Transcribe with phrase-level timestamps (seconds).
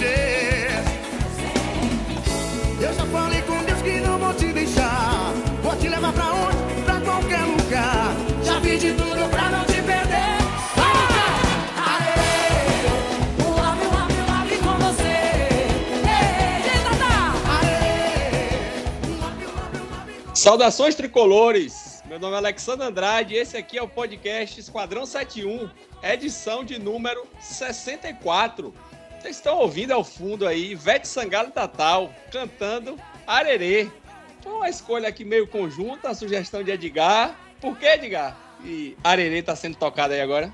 [0.00, 0.68] você.
[2.80, 5.32] Eu já falei com Deus que não vou te deixar.
[5.62, 6.82] Vou te levar pra onde?
[6.84, 8.14] Pra qualquer lugar.
[8.42, 10.30] Já fiz de tudo pra não te perder.
[20.34, 22.02] Saudações tricolores!
[22.06, 25.68] Meu nome é Alexandre Andrade e esse aqui é o podcast Esquadrão 71,
[26.02, 28.74] edição de número 64.
[29.20, 33.86] Vocês estão ouvindo ao fundo aí Vete Sangalo Tatal cantando Arerê.
[34.42, 37.38] Foi uma escolha aqui meio conjunta, a sugestão de Edgar.
[37.60, 38.34] Por que, Edgar?
[38.64, 40.50] E Arerê tá sendo tocado aí agora?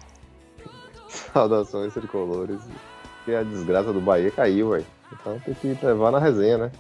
[1.08, 2.58] Saudações tricolores.
[3.28, 4.86] E a desgraça do Bahia caiu, velho.
[5.12, 6.72] Então tem que levar na resenha, né?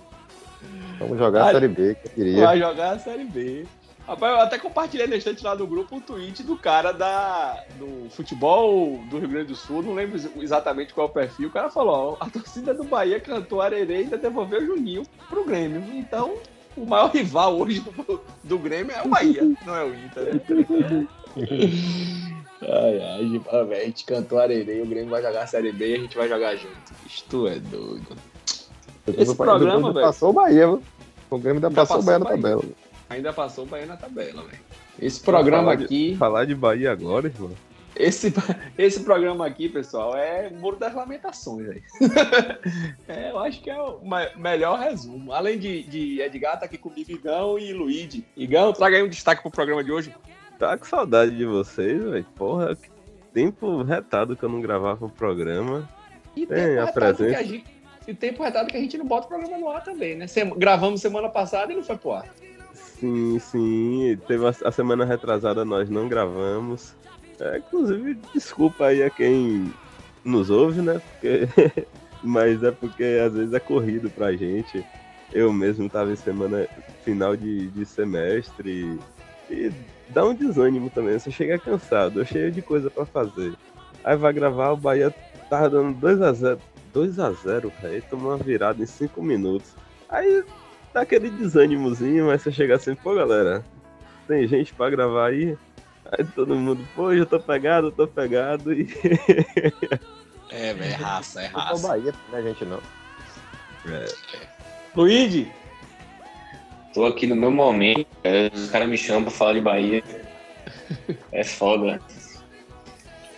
[0.98, 2.46] Vamos jogar a Série B, que eu queria.
[2.46, 3.64] Vai jogar a Série B.
[4.06, 8.08] Rapaz, eu até compartilhei na estante lá do grupo um tweet do cara da, do
[8.08, 11.48] futebol do Rio Grande do Sul, não lembro exatamente qual é o perfil.
[11.48, 15.02] O cara falou: ó, a torcida do Bahia cantou Arerê e ainda devolveu o Juninho
[15.28, 15.82] pro Grêmio.
[15.92, 16.36] Então,
[16.76, 20.34] o maior rival hoje do, do Grêmio é o Bahia, não é o Inter.
[20.34, 21.08] Né?
[22.62, 25.90] ai, ai, ah, velho, a gente cantou Arerê, o Grêmio vai jogar a Série B
[25.90, 26.76] e a gente vai jogar junto.
[27.04, 28.16] Isto é doido.
[29.08, 30.06] Esse o programa, velho.
[30.06, 30.82] Passou o Bahia, viu?
[31.28, 32.85] O Grêmio ainda Já passou o passou Bahia na o Bahia.
[33.08, 34.58] Ainda passou o Bahia na tabela, velho.
[35.00, 36.16] Esse programa falar de- aqui.
[36.16, 37.52] Falar de Bahia agora, irmão.
[37.94, 38.32] Esse,
[38.76, 41.68] esse programa aqui, pessoal, é Muro das Lamentações.
[41.68, 41.82] Aí.
[43.08, 45.32] É, eu acho que é o me- melhor resumo.
[45.32, 48.24] Além de, de Edgar, tá aqui comigo Igão e Luigi.
[48.36, 50.12] Igão, traga aí um destaque pro programa de hoje.
[50.58, 52.26] Tá com saudade de vocês, velho.
[52.34, 52.90] Porra, que
[53.32, 55.88] tempo retado que eu não gravava o programa.
[56.34, 57.38] E tempo, a que presença.
[57.38, 57.64] a gente,
[58.08, 60.26] e tempo retado que a gente não bota o programa no ar também, né?
[60.26, 62.26] Sem- gravamos semana passada e não foi pro ar.
[62.98, 64.16] Sim, sim.
[64.26, 66.94] Teve a, a semana retrasada nós não gravamos.
[67.38, 69.72] É, inclusive, desculpa aí a quem
[70.24, 70.98] nos ouve, né?
[71.00, 71.46] Porque-
[72.22, 74.82] Mas é porque às vezes é corrido pra gente.
[75.30, 76.66] Eu mesmo tava em semana
[77.04, 78.98] final de, de semestre
[79.50, 79.70] e
[80.08, 81.18] dá um desânimo também.
[81.18, 83.54] Você chega cansado, cheio de coisa pra fazer.
[84.02, 85.14] Aí vai gravar, o Bahia
[85.48, 86.60] tava dando 2x0.
[86.92, 88.02] 2x0, velho.
[88.08, 89.76] Tomou uma virada em 5 minutos.
[90.08, 90.42] Aí
[90.96, 93.62] dá aquele desânimozinho, mas você chega assim, pô galera,
[94.26, 95.54] tem gente pra gravar aí?
[96.06, 98.88] Aí todo mundo, pô, eu tô pegado, eu tô pegado e.
[100.48, 102.80] É, velho, é raça, é Não é o Bahia, né, gente, não.
[104.94, 105.52] Luigi,
[106.94, 108.50] Tô aqui no meu momento, cara.
[108.54, 110.04] os caras me chamam pra falar de Bahia.
[111.32, 112.00] É foda.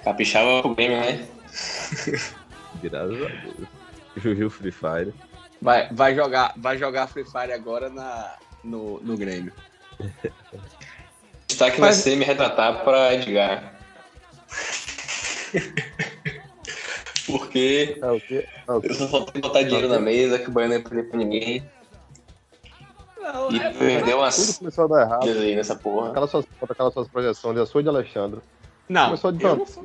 [0.04, 1.26] Capixaba pro Grêmio, né?
[2.82, 3.68] Graças a Deus.
[4.18, 5.14] Juju Free Fire.
[5.60, 9.52] Vai, vai, jogar, vai jogar Free Fire agora na, no, no Grêmio.
[10.00, 10.06] O
[11.48, 13.74] destaque vai ser me retratar pra Edgar.
[17.26, 18.48] Porque o quê?
[18.66, 18.88] O quê?
[18.88, 21.62] eu só faltei botar dinheiro na mesa, que o Bahia não ia perder pra ninguém.
[23.20, 25.28] Não, E é- perdeu Tudo umas começou a dar errado.
[25.28, 26.10] aí nessa porra.
[26.10, 28.40] Aquelas suas, aquelas suas projeções de sua de Alexandre.
[28.88, 29.84] não, Começou de eu não sou-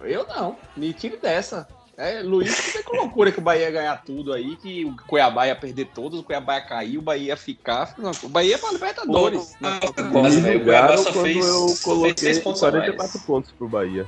[0.00, 1.68] Eu não, me tire dessa.
[2.02, 5.46] É, Luiz, que que loucura que o Bahia ia ganhar tudo aí, que o Cuiabá
[5.46, 7.94] ia perder todos, o Cuiabá ia cair, o Bahia ia ficar.
[7.96, 9.56] Não, o Bahia é pra Libertadores.
[9.60, 9.78] Né?
[9.84, 12.84] O Cuiabá ligaram só quando fez- eu fez coloquei pontos a mais.
[12.86, 14.06] 44 pontos pro Bahia.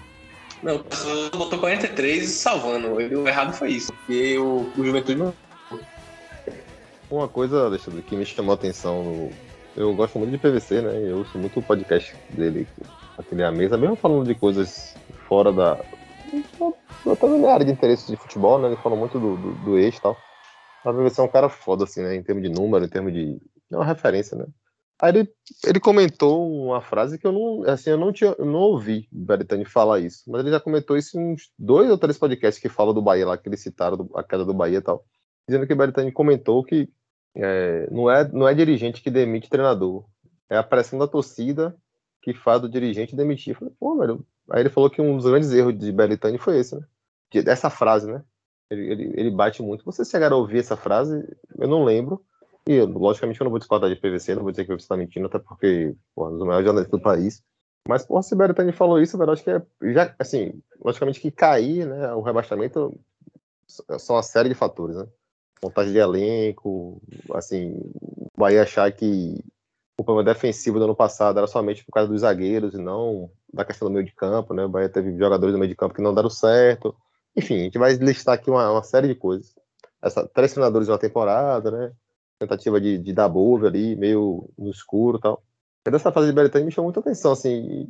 [0.63, 2.95] Não, o pessoal botou 43 salvando.
[2.95, 3.93] O errado foi isso.
[3.93, 5.35] Porque o, o Juventude não.
[7.11, 9.31] Uma coisa, Alexandre, que me chamou a atenção, no-
[9.77, 11.11] eu gosto muito de PVC, né?
[11.11, 12.67] Eu ouço muito o podcast dele,
[13.19, 14.95] aquele A Mesa, mesmo falando de coisas
[15.29, 15.79] fora da.
[17.21, 18.69] Tô na área de interesse de futebol, né?
[18.69, 20.17] Ele fala muito do, do, do eixo e tal.
[20.85, 22.15] A PVC é um cara foda, assim, né?
[22.15, 23.41] Em termos de número, em termos de.
[23.73, 24.47] É uma referência, né?
[25.01, 25.29] Aí ele,
[25.67, 29.19] ele comentou uma frase que eu não, assim, eu não tinha, eu não ouvi o
[29.25, 32.69] Beritani falar isso, mas ele já comentou isso em uns dois ou três podcasts que
[32.69, 35.05] falam do Bahia lá, que eles citaram do- a queda do Bahia e tal.
[35.49, 36.89] Dizendo que o Beritani comentou que
[37.37, 40.05] é, não, é, não é dirigente que demite treinador.
[40.49, 41.77] É a pressão da torcida
[42.25, 43.53] que faz o dirigente demitir.
[43.53, 44.27] Eu falei, pô, velho.
[44.51, 46.83] Aí ele falou que um dos grandes erros de Belitani foi esse, né?
[47.31, 48.23] Que- Essa frase, né?
[48.71, 49.85] Ele, ele, ele bate muito.
[49.85, 51.23] Vocês chegaram a ouvir essa frase?
[51.59, 52.25] Eu não lembro.
[52.67, 55.27] E, logicamente, eu não vou discordar de PVC, não vou dizer que você está mentindo,
[55.27, 57.43] até porque, porra, um dos maiores jornalistas do país.
[57.87, 59.63] Mas, porra, se Belitani falou isso, velho, acho que é.
[59.93, 62.15] Já, assim, logicamente que cair, né?
[62.15, 62.99] O rebaixamento
[63.99, 65.07] são uma série de fatores, né?
[65.63, 67.01] montagem de elenco,
[67.33, 69.43] assim, o Bahia achar que
[69.97, 73.65] o problema defensivo do ano passado era somente por causa dos zagueiros e não da
[73.65, 74.65] questão do meio de campo, né?
[74.65, 76.95] O Bahia teve jogadores no meio de campo que não deram certo.
[77.37, 79.55] Enfim, a gente vai listar aqui uma, uma série de coisas.
[80.03, 81.93] Essa, três treinadores uma temporada, né?
[82.39, 85.43] Tentativa de, de dar bove ali, meio no escuro e tal.
[85.87, 87.89] E dessa fase de Belitani me chamou muita atenção, assim.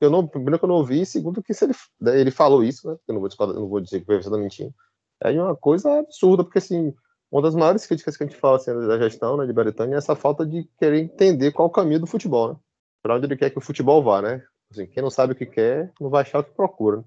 [0.00, 1.74] Eu não, primeiro que eu não ouvi, segundo que se ele,
[2.14, 2.96] ele falou isso, né?
[3.08, 4.74] Eu não vou, não vou dizer que o PVC tá mentindo.
[5.20, 6.94] É uma coisa absurda, porque assim,
[7.30, 9.96] uma das maiores críticas que a gente fala assim, da gestão né, de Bertani é
[9.96, 12.56] essa falta de querer entender qual o caminho do futebol, né?
[13.02, 14.42] Para onde ele quer que o futebol vá, né?
[14.70, 17.04] Assim, quem não sabe o que quer, não vai achar o que procura.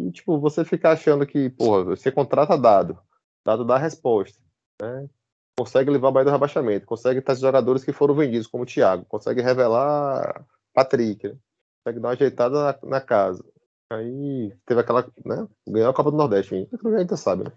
[0.00, 2.98] E, tipo, você ficar achando que, porra, você contrata dado,
[3.44, 4.40] dado dá resposta,
[4.80, 5.08] né?
[5.56, 9.04] Consegue levar o Bahia do rebaixamento, consegue ter jogadores que foram vendidos, como o Thiago,
[9.04, 11.36] consegue revelar Patrick, né?
[11.84, 13.44] consegue dar uma ajeitada na, na casa.
[13.92, 15.46] Aí teve aquela, né?
[15.68, 16.68] Ganhou a Copa do Nordeste, hein?
[16.72, 17.52] a gente sabe, né?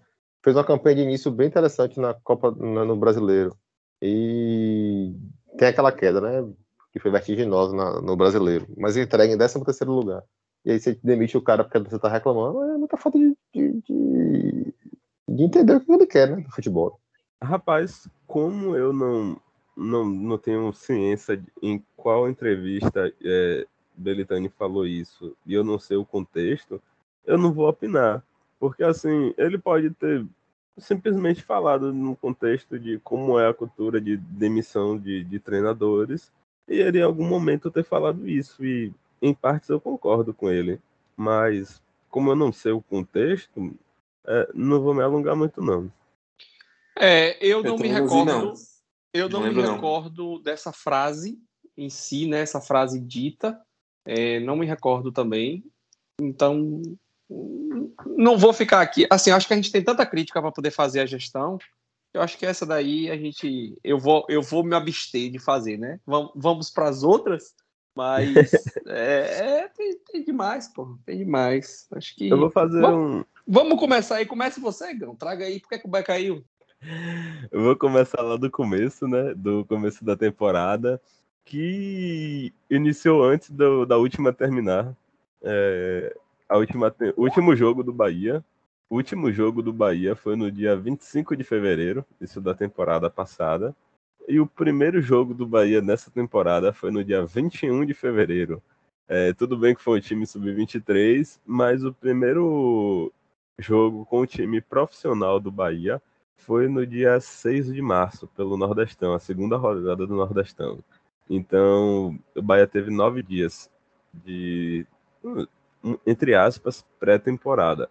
[0.48, 3.54] Fez uma campanha de início bem interessante na Copa na, no Brasileiro.
[4.00, 5.14] E
[5.58, 6.50] tem aquela queda, né?
[6.90, 8.66] Que foi vertiginosa na, no Brasileiro.
[8.74, 10.22] Mas entrega em 13 terceiro lugar.
[10.64, 13.72] E aí você demite o cara porque você tá reclamando, é muita falta de, de,
[13.82, 14.74] de,
[15.28, 16.40] de entender o que ele quer, né?
[16.40, 16.98] Do futebol.
[17.42, 19.38] Rapaz, como eu não,
[19.76, 25.98] não, não tenho ciência em qual entrevista é, Belitani falou isso e eu não sei
[25.98, 26.80] o contexto,
[27.26, 28.24] eu não vou opinar.
[28.58, 30.26] Porque, assim, ele pode ter
[30.78, 36.32] simplesmente falado no contexto de como é a cultura de demissão de, de treinadores
[36.68, 38.64] e ele em algum momento ter falado isso.
[38.64, 40.80] E, em partes, eu concordo com ele.
[41.16, 43.74] Mas, como eu não sei o contexto,
[44.26, 45.90] é, não vou me alongar muito, não.
[46.98, 48.24] É, eu não Eu me recordo.
[48.24, 48.54] não.
[49.12, 49.74] Eu não, Não me lembro, não.
[49.76, 51.38] recordo dessa frase
[51.76, 52.40] em si, né?
[52.40, 53.60] Essa frase dita.
[54.04, 55.64] É, não me recordo também.
[56.20, 56.82] Então,
[58.16, 59.06] não vou ficar aqui.
[59.10, 61.58] Assim, acho que a gente tem tanta crítica para poder fazer a gestão.
[62.14, 65.78] Eu acho que essa daí a gente, eu vou, eu vou me abster de fazer,
[65.78, 66.00] né?
[66.06, 67.54] Vamos, vamos para as outras,
[67.94, 71.86] mas é, é, tem, tem demais, pô, tem demais.
[71.92, 73.24] Acho que Eu vou fazer Vamos- um.
[73.46, 74.26] vamos começar aí.
[74.26, 75.14] Comece você, Gão.
[75.14, 75.60] Traga aí.
[75.60, 76.44] Por que, que o Bahia caiu?
[77.50, 79.34] Eu vou começar lá do começo, né?
[79.34, 81.00] Do começo da temporada,
[81.44, 84.96] que iniciou antes do- da última terminar.
[85.42, 86.16] É,
[86.48, 88.44] a última, o último jogo do Bahia.
[88.90, 93.76] O último jogo do Bahia foi no dia 25 de fevereiro, isso da temporada passada.
[94.26, 98.62] E o primeiro jogo do Bahia nessa temporada foi no dia 21 de fevereiro.
[99.06, 103.12] É, tudo bem que foi um time sub-23, mas o primeiro
[103.58, 106.00] jogo com o time profissional do Bahia
[106.36, 110.78] foi no dia 6 de março, pelo Nordestão, a segunda rodada do Nordestão.
[111.28, 113.70] Então, o Bahia teve nove dias
[114.12, 114.86] de,
[116.06, 117.88] entre aspas, pré-temporada.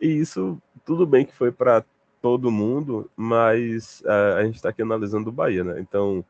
[0.00, 1.84] E isso, tudo bem que foi para
[2.22, 5.80] todo mundo, mas ah, a gente está aqui analisando o Bahia, né?
[5.80, 6.24] Então,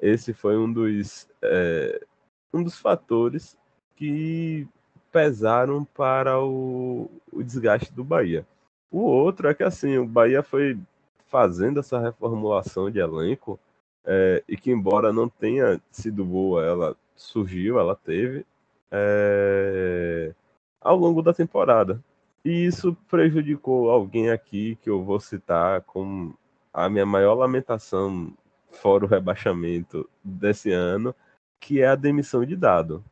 [0.00, 2.04] esse foi um dos, é,
[2.52, 3.56] um dos fatores
[3.96, 4.68] que
[5.10, 8.46] pesaram para o, o desgaste do Bahia.
[8.90, 10.78] O outro é que assim, o Bahia foi
[11.26, 13.58] fazendo essa reformulação de elenco
[14.04, 18.46] é, e que embora não tenha sido boa, ela surgiu, ela teve
[18.96, 20.34] é,
[20.80, 22.02] ao longo da temporada.
[22.44, 26.32] E isso prejudicou alguém aqui que eu vou citar com
[26.72, 28.32] a minha maior lamentação
[28.70, 31.14] fora o rebaixamento desse ano,
[31.58, 33.04] que é a demissão de dado.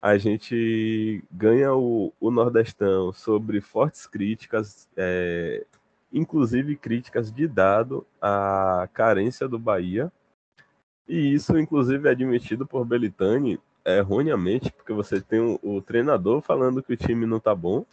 [0.00, 5.64] A gente ganha o, o Nordestão sobre fortes críticas, é,
[6.12, 10.12] inclusive críticas de dado à carência do Bahia.
[11.08, 16.82] E isso, inclusive, é admitido por Belitani erroneamente, porque você tem o, o treinador falando
[16.82, 17.84] que o time não tá bom,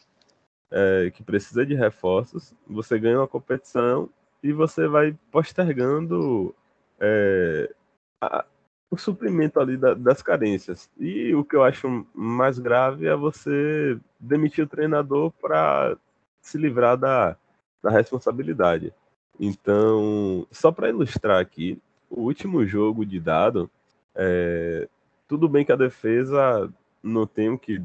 [0.72, 4.10] é, que precisa de reforços, você ganha uma competição
[4.44, 6.54] e você vai postergando
[7.00, 7.74] é,
[8.22, 8.46] a-
[8.92, 10.90] o suprimento ali da- das carências.
[11.00, 15.98] E o que eu acho mais grave é você demitir o treinador para
[16.42, 17.36] se livrar da,
[17.82, 18.94] da responsabilidade.
[19.40, 23.70] Então, só para ilustrar aqui, o último jogo de dado,
[24.16, 24.88] é,
[25.30, 27.82] tudo bem que a defesa não tem o que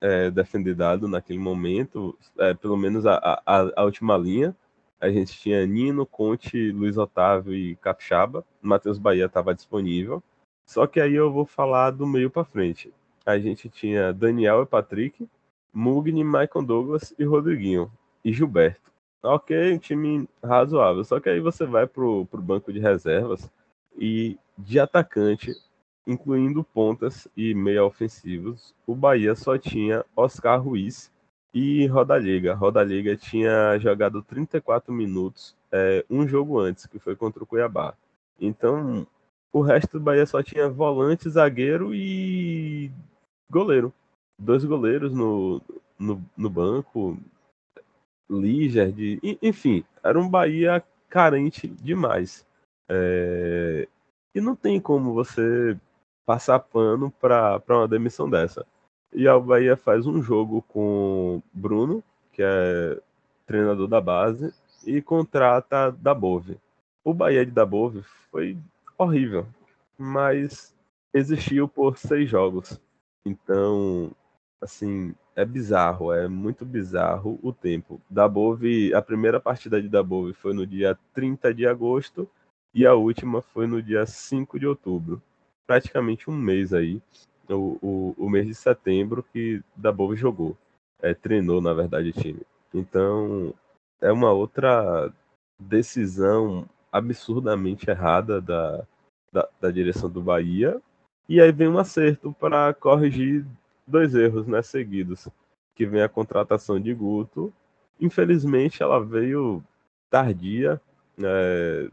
[0.00, 4.56] é, defender dado naquele momento, é, pelo menos a, a, a última linha.
[5.00, 8.44] A gente tinha Nino, Conte, Luiz Otávio e Capixaba.
[8.62, 10.22] Matheus Bahia estava disponível.
[10.64, 12.92] Só que aí eu vou falar do meio para frente.
[13.26, 15.28] A gente tinha Daniel e Patrick,
[15.72, 17.90] Mugni, Michael Douglas e Rodriguinho.
[18.24, 18.92] E Gilberto.
[19.22, 21.02] Ok, um time razoável.
[21.04, 23.50] Só que aí você vai pro, pro banco de reservas
[23.98, 25.52] e de atacante,
[26.06, 31.10] incluindo pontas e meia ofensivos, o Bahia só tinha Oscar Ruiz
[31.52, 32.54] e Rodallega.
[32.54, 37.94] Rodallega tinha jogado 34 minutos é, um jogo antes, que foi contra o Cuiabá.
[38.40, 39.06] Então,
[39.52, 42.90] o resto do Bahia só tinha volante, zagueiro e
[43.50, 43.92] goleiro.
[44.38, 45.60] Dois goleiros no,
[45.98, 47.16] no, no banco,
[48.28, 52.44] Liger, de, en- enfim, era um Bahia carente demais.
[52.88, 53.86] É,
[54.34, 55.78] e não tem como você
[56.24, 58.66] passar pano para uma demissão dessa.
[59.12, 62.02] E a Bahia faz um jogo com Bruno,
[62.32, 63.00] que é
[63.46, 64.52] treinador da base,
[64.86, 66.58] e contrata Dabove.
[67.04, 68.56] O Bahia de Dabove foi
[68.98, 69.46] horrível,
[69.98, 70.74] mas
[71.12, 72.80] existiu por seis jogos.
[73.24, 74.10] Então,
[74.60, 78.00] assim, é bizarro, é muito bizarro o tempo.
[78.08, 82.28] Dabove, a primeira partida de Dabove foi no dia 30 de agosto
[82.74, 85.22] e a última foi no dia 5 de outubro.
[85.66, 87.00] Praticamente um mês aí,
[87.48, 90.56] o, o, o mês de setembro que Dabove jogou.
[91.00, 92.42] É, treinou, na verdade, o time.
[92.72, 93.52] Então,
[94.00, 95.12] é uma outra
[95.58, 98.86] decisão absurdamente errada da,
[99.32, 100.80] da, da direção do Bahia.
[101.28, 103.44] E aí vem um acerto para corrigir
[103.86, 105.28] dois erros né, seguidos.
[105.74, 107.52] Que vem a contratação de Guto.
[108.00, 109.62] Infelizmente, ela veio
[110.10, 110.80] tardia.
[111.22, 111.88] É,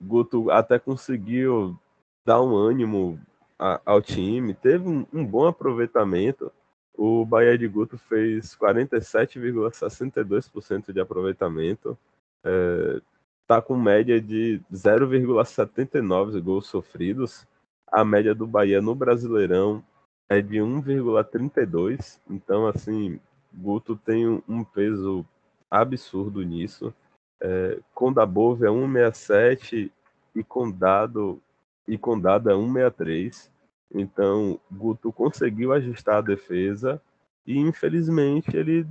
[0.00, 1.78] Guto até conseguiu
[2.26, 3.18] dar um ânimo
[3.56, 6.52] a, ao time, teve um, um, bom aproveitamento.
[6.92, 11.96] O Bahia de Guto fez 47,62% de aproveitamento,
[12.44, 13.00] é,
[13.46, 17.46] tá com média de 0,79 gols sofridos.
[17.86, 19.84] A média do Bahia no Brasileirão
[20.28, 22.18] é de 1,32.
[22.28, 23.20] Então, assim,
[23.54, 25.24] Guto tem um peso
[25.70, 26.92] absurdo nisso.
[27.40, 29.92] É, com Dabove é 1,67
[30.34, 31.40] e com Dado
[31.86, 33.50] e com Dado é 1,63.
[33.94, 37.00] Então, Guto conseguiu ajustar a defesa
[37.46, 38.86] e, infelizmente, ele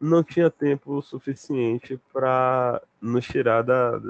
[0.00, 4.00] não tinha tempo suficiente para nos tirar da,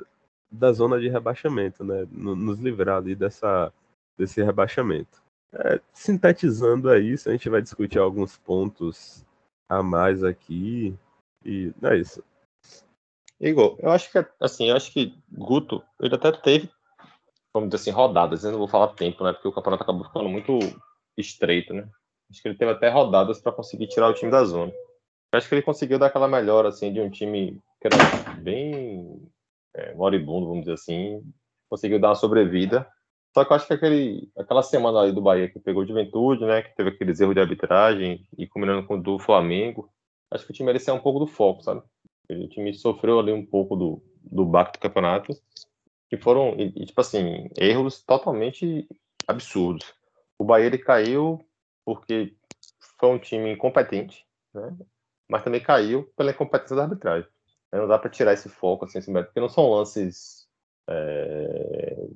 [0.51, 2.07] da zona de rebaixamento, né?
[2.11, 3.73] Nos livrar ali dessa,
[4.19, 5.23] desse rebaixamento.
[5.53, 9.25] É, sintetizando a isso, a gente vai discutir alguns pontos
[9.69, 10.95] a mais aqui
[11.45, 12.23] e é isso.
[13.41, 16.71] Igor, eu acho que assim, eu acho que Guto, ele até teve,
[17.55, 19.33] vamos dizer assim, rodadas, eu não vou falar tempo, né?
[19.33, 20.59] Porque o campeonato acabou ficando muito
[21.17, 21.89] estreito, né?
[22.29, 24.73] Acho que ele teve até rodadas para conseguir tirar o time da zona.
[25.33, 29.23] Eu acho que ele conseguiu dar aquela melhora assim de um time que era bem
[29.75, 31.23] é, moribundo, vamos dizer assim,
[31.71, 32.87] conseguiu dar uma sobrevida.
[33.33, 36.63] Só que eu acho que aquele, aquela semana ali do Bahia que pegou Juventude, né,
[36.63, 39.91] que teve aqueles erros de arbitragem e combinando com o do Flamengo,
[40.31, 41.83] acho que o time merecia um pouco do foco, sabe?
[42.31, 45.37] O time sofreu ali um pouco do, do baque do campeonato,
[46.09, 48.87] que foram, tipo assim, erros totalmente
[49.27, 49.95] absurdos.
[50.39, 51.45] O Bahia ele caiu
[51.85, 52.37] porque
[52.99, 54.77] foi um time incompetente, né?
[55.29, 57.29] mas também caiu pela incompetência da arbitragem.
[57.73, 60.47] Não dá para tirar esse foco, assim, porque não são lances
[60.89, 62.07] é,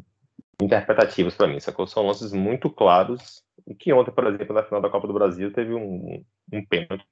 [0.63, 1.87] interpretativos para mim, sacou?
[1.87, 5.53] São lances muito claros, e que ontem, por exemplo, na final da Copa do Brasil,
[5.53, 7.05] teve um, um pênalti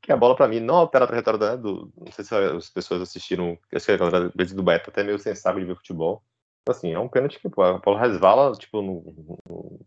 [0.00, 1.92] que a bola para mim não altera a trajetória do.
[1.96, 3.58] Não sei se as pessoas assistiram.
[3.74, 6.22] Acho que a galera do Beto até meio saco de ver futebol.
[6.68, 9.80] Assim, é um pênalti que pô, a bola resvala tipo, no, no,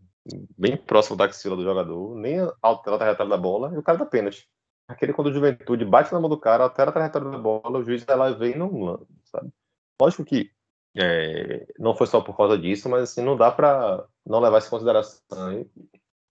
[0.57, 3.97] bem próximo da axila do jogador, nem altera a trajetória da bola e o cara
[3.97, 4.49] dá pênalti.
[4.87, 7.83] Aquele quando o Juventude bate na mão do cara, altera a trajetória da bola, o
[7.83, 9.49] juiz vai lá e vem não sabe?
[9.99, 10.51] Lógico que
[10.97, 14.67] é, não foi só por causa disso, mas assim, não dá para não levar isso
[14.67, 15.65] em consideração.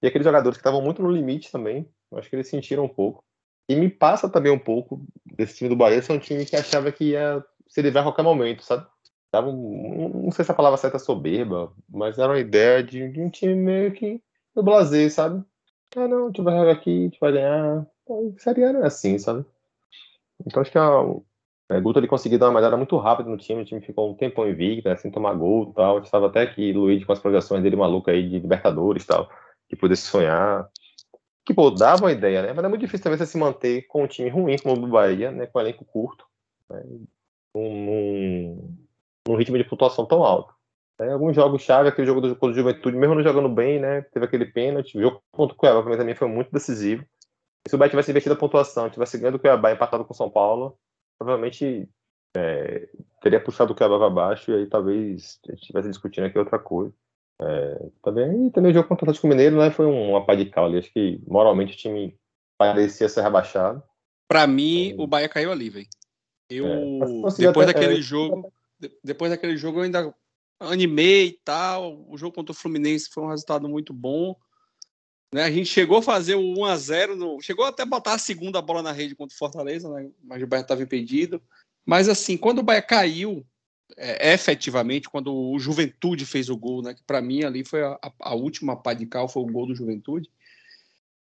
[0.05, 2.89] E aqueles jogadores que estavam muito no limite também, eu acho que eles sentiram um
[2.89, 3.25] pouco.
[3.67, 6.93] E me passa também um pouco desse time do Bahia, ser um time que achava
[6.93, 8.87] que ia se livrar a qualquer momento, sabe?
[9.33, 13.09] Tava um, não sei se a palavra certa é soberba, mas era uma ideia de,
[13.09, 14.23] de um time meio que
[14.55, 15.43] do blazer, sabe?
[15.97, 17.87] Ah, não, a gente vai jogar aqui, a gente vai ganhar.
[18.37, 19.43] Seria não é assim, sabe?
[20.47, 20.87] Então acho que a,
[21.71, 24.15] a Guto ele conseguiu dar uma melhora muito rápida no time, o time ficou um
[24.15, 25.99] tempão invicto, né, sem tomar gol e tal.
[26.01, 29.31] Estava até que Luiz com as projeções dele maluca aí de Libertadores e tal,
[29.75, 30.69] que pudesse sonhar
[31.45, 32.53] que pô, dava uma ideia, né?
[32.55, 34.89] Mas é muito difícil também você se manter com um time ruim como o do
[34.89, 35.47] Bahia, né?
[35.47, 36.25] Com um elenco curto,
[36.71, 36.83] né?
[37.55, 40.55] num, ritmo de pontuação tão alto.
[40.99, 44.03] É, alguns jogos chave, aquele jogo do, do Juventude, mesmo não jogando bem, né?
[44.03, 47.05] Teve aquele pênalti, o jogo contra o Cuiabá também foi muito decisivo.
[47.67, 50.17] E se o Bahia tivesse investido a pontuação, tivesse ganhando o Cuiabá empatado com o
[50.17, 50.79] São Paulo,
[51.19, 51.89] provavelmente
[52.37, 52.89] é,
[53.21, 56.59] teria puxado o Cuiabá para baixo e aí talvez a gente estivesse discutindo aqui outra
[56.59, 56.95] coisa.
[57.41, 60.67] É, também, também o jogo contra o Atlético Mineiro né, foi uma pá de cal
[60.67, 60.79] ali.
[60.79, 62.17] Acho que moralmente o time
[62.57, 63.83] parecia ser rebaixado.
[64.29, 64.95] Para mim, é.
[64.99, 65.87] o Bahia caiu ali, velho.
[66.49, 68.53] Eu, é, depois até, daquele é, jogo,
[69.03, 70.15] depois daquele jogo eu ainda
[70.61, 72.05] animei e tal.
[72.09, 74.37] O jogo contra o Fluminense foi um resultado muito bom.
[75.33, 75.43] Né?
[75.43, 78.19] A gente chegou a fazer o 1 a 0 no, chegou até a botar a
[78.19, 80.11] segunda bola na rede contra o Fortaleza, né?
[80.23, 81.43] mas o Bahia estava impedido.
[81.85, 83.45] Mas assim, quando o Bahia caiu,
[83.97, 86.95] é, efetivamente quando o Juventude fez o gol, né?
[86.95, 89.75] Que para mim ali foi a, a, última pá de cal, foi o gol do
[89.75, 90.31] Juventude.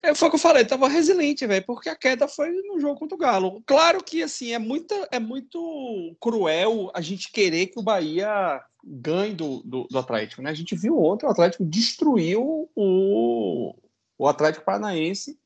[0.02, 2.98] É, foi o que eu falei, tava resiliente, velho, porque a queda foi no jogo
[2.98, 3.62] contra o Galo.
[3.64, 9.34] Claro que assim é muito, é muito cruel a gente querer que o Bahia ganhe
[9.34, 10.50] do, do, do Atlético, né?
[10.50, 13.74] A gente viu ontem o Atlético destruiu o,
[14.18, 15.38] o Atlético Paranaense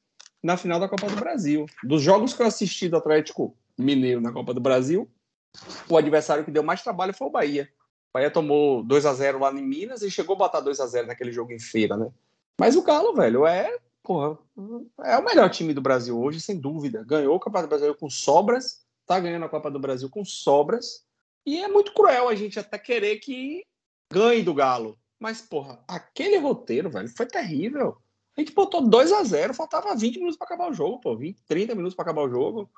[0.43, 1.67] na final da Copa do Brasil.
[1.85, 5.09] Dos jogos que eu assisti do Atlético Mineiro na Copa do Brasil,
[5.89, 7.69] o adversário que deu mais trabalho foi o Bahia.
[8.11, 10.87] O Bahia tomou 2 a 0 lá em Minas e chegou a botar 2 a
[10.87, 12.11] 0 naquele jogo em feira, né?
[12.59, 14.39] Mas o Galo, velho, é, porra,
[15.05, 17.05] é o melhor time do Brasil hoje, sem dúvida.
[17.05, 21.05] Ganhou o Campeonato Brasileiro com sobras, tá ganhando a Copa do Brasil com sobras.
[21.47, 23.63] E é muito cruel a gente até querer que
[24.13, 24.99] ganhe do Galo.
[25.21, 27.97] Mas, porra, aquele roteiro, velho, foi terrível.
[28.37, 31.17] A gente botou 2 a 0 faltava 20 minutos para acabar o jogo, pô.
[31.17, 32.71] 20, 30 minutos para acabar o jogo.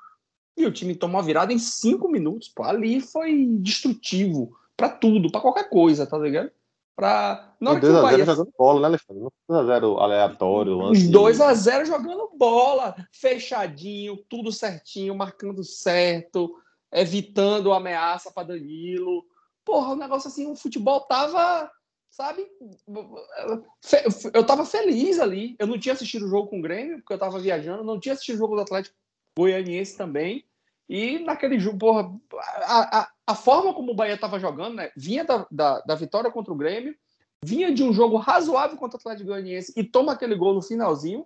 [0.57, 2.63] E o time tomou a virada em 5 minutos, pô.
[2.63, 6.51] Ali foi destrutivo para tudo, para qualquer coisa, tá ligado?
[6.95, 7.55] Pra...
[7.59, 9.23] Na hora o 2x0 Bahia jogando bola, né, Alexandre?
[9.23, 9.31] Não
[9.65, 11.07] 2x0 aleatório, lance.
[11.09, 16.59] 2 a 0 jogando bola, fechadinho, tudo certinho, marcando certo,
[16.91, 19.25] evitando ameaça para Danilo.
[19.63, 21.71] Porra, o negócio assim, o futebol tava,
[22.09, 22.45] sabe?
[24.33, 25.55] Eu tava feliz ali.
[25.59, 28.13] Eu não tinha assistido o jogo com o Grêmio, porque eu tava viajando, não tinha
[28.13, 28.95] assistido o jogo do Atlético
[29.37, 30.45] Goianiense também.
[30.89, 32.11] E naquele jogo, porra,
[32.65, 34.91] a, a, a forma como o Bahia tava jogando, né?
[34.95, 36.95] Vinha da, da, da vitória contra o Grêmio,
[37.43, 41.25] vinha de um jogo razoável contra o Atlético Goianiense e toma aquele gol no finalzinho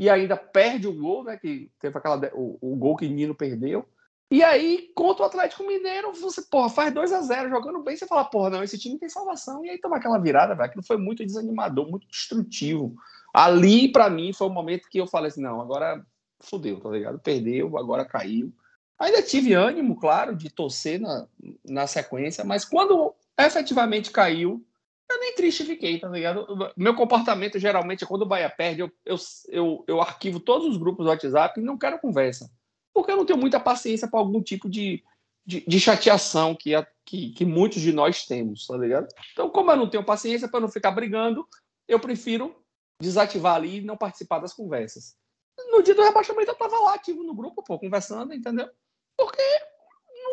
[0.00, 1.36] e ainda perde o gol, né?
[1.36, 3.86] Que teve aquela o, o gol que Nino perdeu.
[4.30, 8.06] E aí, contra o Atlético Mineiro, você, porra, faz 2 a 0 jogando bem, você
[8.06, 9.62] fala, porra, não, esse time tem salvação.
[9.62, 10.66] E aí toma aquela virada, velho.
[10.66, 12.94] Aquilo foi muito desanimador, muito destrutivo.
[13.34, 16.02] Ali, pra mim, foi o momento que eu falei assim, não, agora
[16.42, 17.18] fudeu, tá ligado?
[17.18, 18.52] Perdeu, agora caiu.
[18.98, 21.26] Ainda tive ânimo, claro, de torcer na,
[21.64, 24.64] na sequência, mas quando efetivamente caiu,
[25.10, 26.46] eu nem triste fiquei, tá ligado?
[26.76, 29.16] Meu comportamento geralmente é quando o Bahia perde, eu, eu,
[29.48, 32.50] eu, eu arquivo todos os grupos do WhatsApp e não quero conversa.
[32.94, 35.02] Porque eu não tenho muita paciência para algum tipo de,
[35.44, 39.08] de, de chateação que, a- que, que muitos de nós temos, tá ligado?
[39.32, 41.46] Então, como eu não tenho paciência para não ficar brigando,
[41.88, 42.54] eu prefiro
[43.00, 45.16] desativar ali e não participar das conversas.
[45.70, 48.68] No dia do rebaixamento eu tava lá, ativo no grupo, pô, conversando, entendeu?
[49.16, 49.42] Porque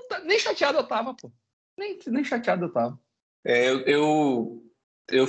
[0.10, 1.32] tá- nem chateado eu tava, pô.
[1.77, 2.99] Nem, nem chateado eu tava.
[3.45, 4.63] É, eu, eu,
[5.10, 5.27] eu-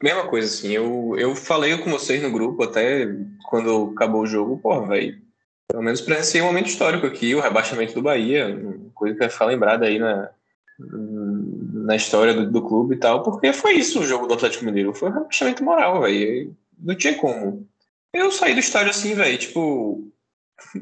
[0.00, 0.70] Mesma coisa, assim.
[0.70, 3.04] Eu, eu falei com vocês no grupo até
[3.48, 4.56] quando acabou o jogo.
[4.58, 5.20] Porra, velho.
[5.66, 8.56] Pelo menos presenciei um momento histórico aqui, o rebaixamento do Bahia.
[8.94, 10.30] Coisa que vai ficar lembrada aí na,
[10.78, 13.24] na história do, do clube e tal.
[13.24, 14.94] Porque foi isso o jogo do Atlético Mineiro.
[14.94, 16.56] Foi um rebaixamento moral, velho.
[16.78, 17.66] Não tinha como.
[18.12, 19.38] Eu saí do estádio assim, velho.
[19.38, 20.12] Tipo.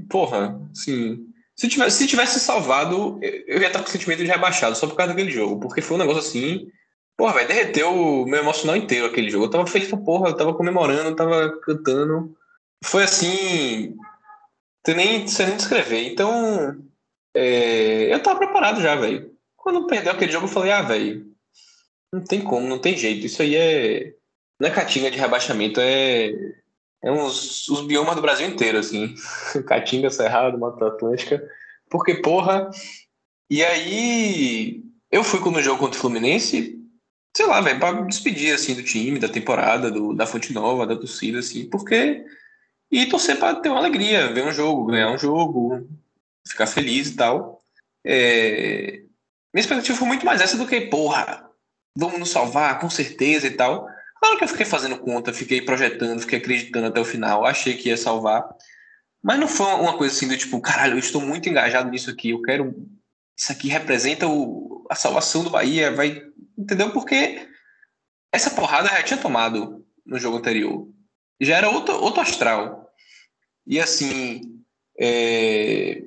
[0.09, 1.27] Porra, assim.
[1.55, 4.95] Se tivesse, se tivesse salvado, eu ia estar com o sentimento de rebaixado só por
[4.95, 5.59] causa daquele jogo.
[5.59, 6.71] Porque foi um negócio assim.
[7.17, 9.47] Porra, vai derreteu o meu emocional inteiro aquele jogo.
[9.47, 12.37] Eu tava feliz pra porra, eu tava comemorando, eu tava cantando.
[12.85, 13.97] Foi assim.
[14.83, 16.13] Tem nem, sem nem descrever.
[16.13, 16.77] Então.
[17.35, 19.35] é, eu tava preparado já, velho.
[19.57, 21.27] Quando perdeu aquele jogo, eu falei, ah, velho.
[22.13, 23.27] Não tem como, não tem jeito.
[23.27, 24.15] Isso aí é.
[24.61, 26.33] Não é catinga de rebaixamento, é.
[27.03, 29.15] É uns, os biomas do Brasil inteiro, assim.
[29.67, 31.43] Caatinga, Cerrado, Mata Atlântica.
[31.91, 32.71] Porque, porra.
[33.51, 34.83] E aí.
[35.11, 36.77] Eu fui no jogo contra o Fluminense,
[37.35, 40.97] sei lá, velho, pra despedir, assim, do time, da temporada, do, da Fonte Nova, da
[40.97, 42.25] torcida, assim, porque.
[42.91, 45.89] E torcer pra ter uma alegria, ver um jogo, ganhar um jogo,
[46.47, 47.63] ficar feliz e tal.
[48.05, 49.01] É...
[49.53, 51.51] Minha expectativa foi muito mais essa do que, porra,
[51.97, 53.89] vamos nos salvar, com certeza e tal.
[54.21, 57.89] Claro que eu fiquei fazendo conta, fiquei projetando, fiquei acreditando até o final, achei que
[57.89, 58.49] ia salvar.
[59.23, 62.31] Mas não foi uma coisa assim do tipo, caralho, eu estou muito engajado nisso aqui,
[62.31, 62.75] eu quero.
[63.37, 64.87] Isso aqui representa o...
[64.91, 66.23] a salvação do Bahia, vai.
[66.57, 66.93] Entendeu?
[66.93, 67.47] Porque
[68.33, 70.89] essa porrada já tinha tomado no jogo anterior.
[71.41, 72.91] Já era outro, outro astral.
[73.67, 74.63] E assim.
[74.99, 76.03] é,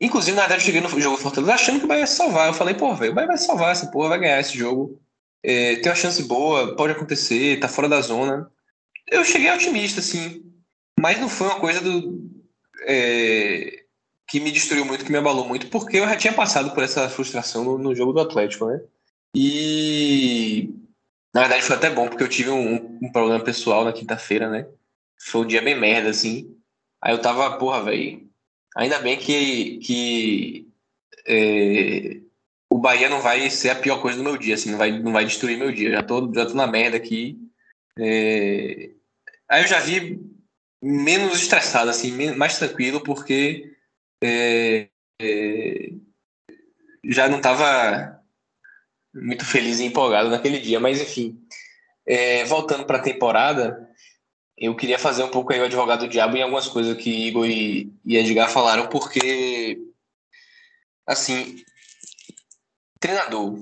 [0.00, 2.46] Inclusive, na verdade, eu cheguei no jogo Fortaleza achando que o Bahia ia salvar.
[2.46, 5.00] Eu falei, pô, velho, o Bahia vai salvar essa porra, vai ganhar esse jogo.
[5.42, 8.50] É, tem uma chance boa, pode acontecer, tá fora da zona.
[9.10, 10.44] Eu cheguei otimista, assim,
[10.98, 12.28] mas não foi uma coisa do,
[12.82, 13.84] é,
[14.28, 17.08] que me destruiu muito, que me abalou muito, porque eu já tinha passado por essa
[17.08, 18.80] frustração no, no jogo do Atlético, né?
[19.34, 20.74] E
[21.34, 24.66] na verdade foi até bom, porque eu tive um, um problema pessoal na quinta-feira, né?
[25.20, 26.54] Foi um dia bem merda, assim.
[27.02, 28.28] Aí eu tava, porra, velho.
[28.76, 30.68] Ainda bem que, que
[31.26, 32.20] é,
[32.70, 35.12] o Bahia não vai ser a pior coisa do meu dia, assim, não vai, não
[35.12, 35.90] vai destruir meu dia.
[35.90, 37.38] Já tô, já tô na merda aqui.
[37.98, 38.90] É,
[39.48, 40.20] Aí eu já vi
[40.82, 43.72] menos estressado, assim, mais tranquilo, porque
[44.22, 44.88] é,
[45.20, 45.90] é,
[47.04, 48.22] já não estava
[49.14, 50.78] muito feliz e empolgado naquele dia.
[50.78, 51.40] Mas, enfim,
[52.06, 53.88] é, voltando para a temporada,
[54.56, 57.46] eu queria fazer um pouco aí o advogado do diabo em algumas coisas que Igor
[57.46, 59.80] e, e Edgar falaram, porque,
[61.06, 61.64] assim,
[63.00, 63.56] treinador,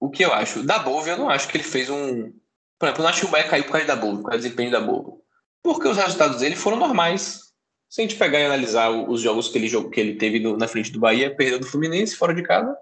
[0.00, 0.62] o que eu acho?
[0.62, 2.32] Da Bove, eu não acho que ele fez um.
[2.78, 4.38] Por exemplo, eu não acho que o Bahia caiu por causa da Bove, por causa
[4.38, 5.20] do desempenho da Bove.
[5.62, 7.52] Porque os resultados dele foram normais.
[7.88, 10.56] se a gente pegar e analisar os jogos que ele, jogou, que ele teve no,
[10.56, 12.74] na frente do Bahia, perdeu do Fluminense fora de casa.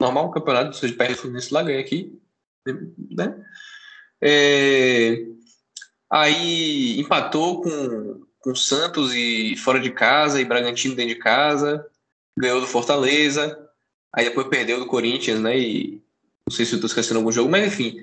[0.00, 2.18] Normal, o campeonato, se perde o Fluminense lá, ganha aqui.
[2.66, 3.44] Né?
[4.22, 5.26] É,
[6.10, 11.86] aí empatou com, com Santos e fora de casa e Bragantino dentro de casa.
[12.38, 13.61] Ganhou do Fortaleza.
[14.14, 15.58] Aí depois perdeu do Corinthians, né?
[15.58, 16.02] E
[16.48, 17.96] não sei se eu estou esquecendo algum jogo, mas enfim.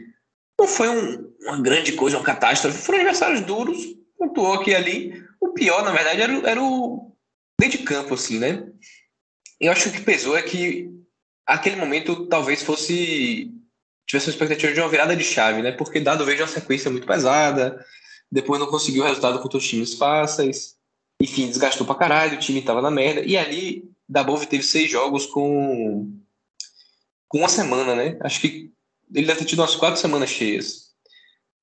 [0.60, 2.78] Não foi um, uma grande coisa, uma catástrofe.
[2.78, 3.78] Foram adversários duros,
[4.18, 5.24] pontuou aqui e ali.
[5.40, 7.16] O pior, na verdade, era, era o
[7.60, 8.68] meio de campo, assim, né?
[9.60, 10.90] Eu acho que o que pesou é que
[11.46, 13.52] aquele momento talvez fosse
[14.08, 15.72] tivesse uma expectativa de uma virada de chave, né?
[15.72, 17.86] Porque dado veio uma sequência muito pesada,
[18.32, 20.76] depois não conseguiu o resultado contra os times fáceis,
[21.22, 23.22] enfim, desgastou pra caralho, o time tava na merda.
[23.22, 26.12] E ali, Dabov teve seis jogos com,
[27.28, 28.18] com uma semana, né?
[28.22, 28.74] Acho que
[29.14, 30.90] ele deve ter tido umas quatro semanas cheias.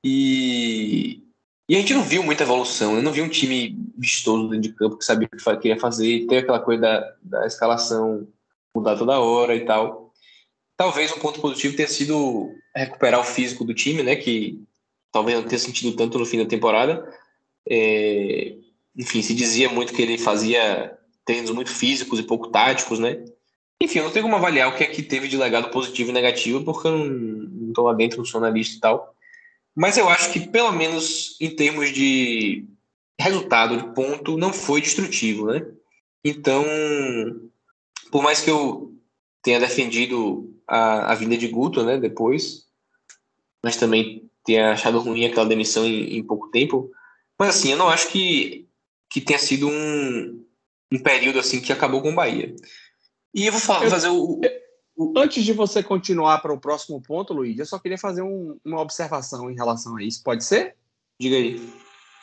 [0.05, 1.25] E,
[1.69, 3.03] e a gente não viu muita evolução, né?
[3.03, 6.39] não viu um time vistoso dentro de campo que sabia o que queria fazer, ter
[6.39, 8.29] aquela coisa da, da escalação
[8.75, 10.13] mudar toda hora e tal.
[10.77, 14.15] Talvez um ponto positivo tenha sido recuperar o físico do time, né?
[14.15, 14.63] Que
[15.11, 17.11] talvez não tenha sentido tanto no fim da temporada.
[17.69, 18.55] É,
[18.97, 23.23] enfim, se dizia muito que ele fazia treinos muito físicos e pouco táticos, né?
[23.83, 26.12] Enfim, eu não tenho como avaliar o que é que teve de legado positivo e
[26.12, 29.15] negativo, porque eu não estou lá dentro, não sou analista e tal.
[29.75, 32.65] Mas eu acho que, pelo menos em termos de
[33.21, 35.67] resultado, de ponto, não foi destrutivo, né?
[36.25, 36.65] Então,
[38.11, 38.95] por mais que eu
[39.43, 42.65] tenha defendido a, a vinda de Guto, né, depois,
[43.62, 46.91] mas também tenha achado ruim aquela demissão em, em pouco tempo,
[47.39, 48.67] mas assim, eu não acho que,
[49.11, 50.46] que tenha sido um,
[50.92, 52.55] um período assim que acabou com o Bahia.
[53.35, 54.40] E eu vou falar, eu, fazer o,
[54.96, 58.59] o, Antes de você continuar para o próximo ponto, Luiz, eu só queria fazer um,
[58.64, 60.22] uma observação em relação a isso.
[60.22, 60.77] Pode ser?
[61.20, 61.72] Diga aí.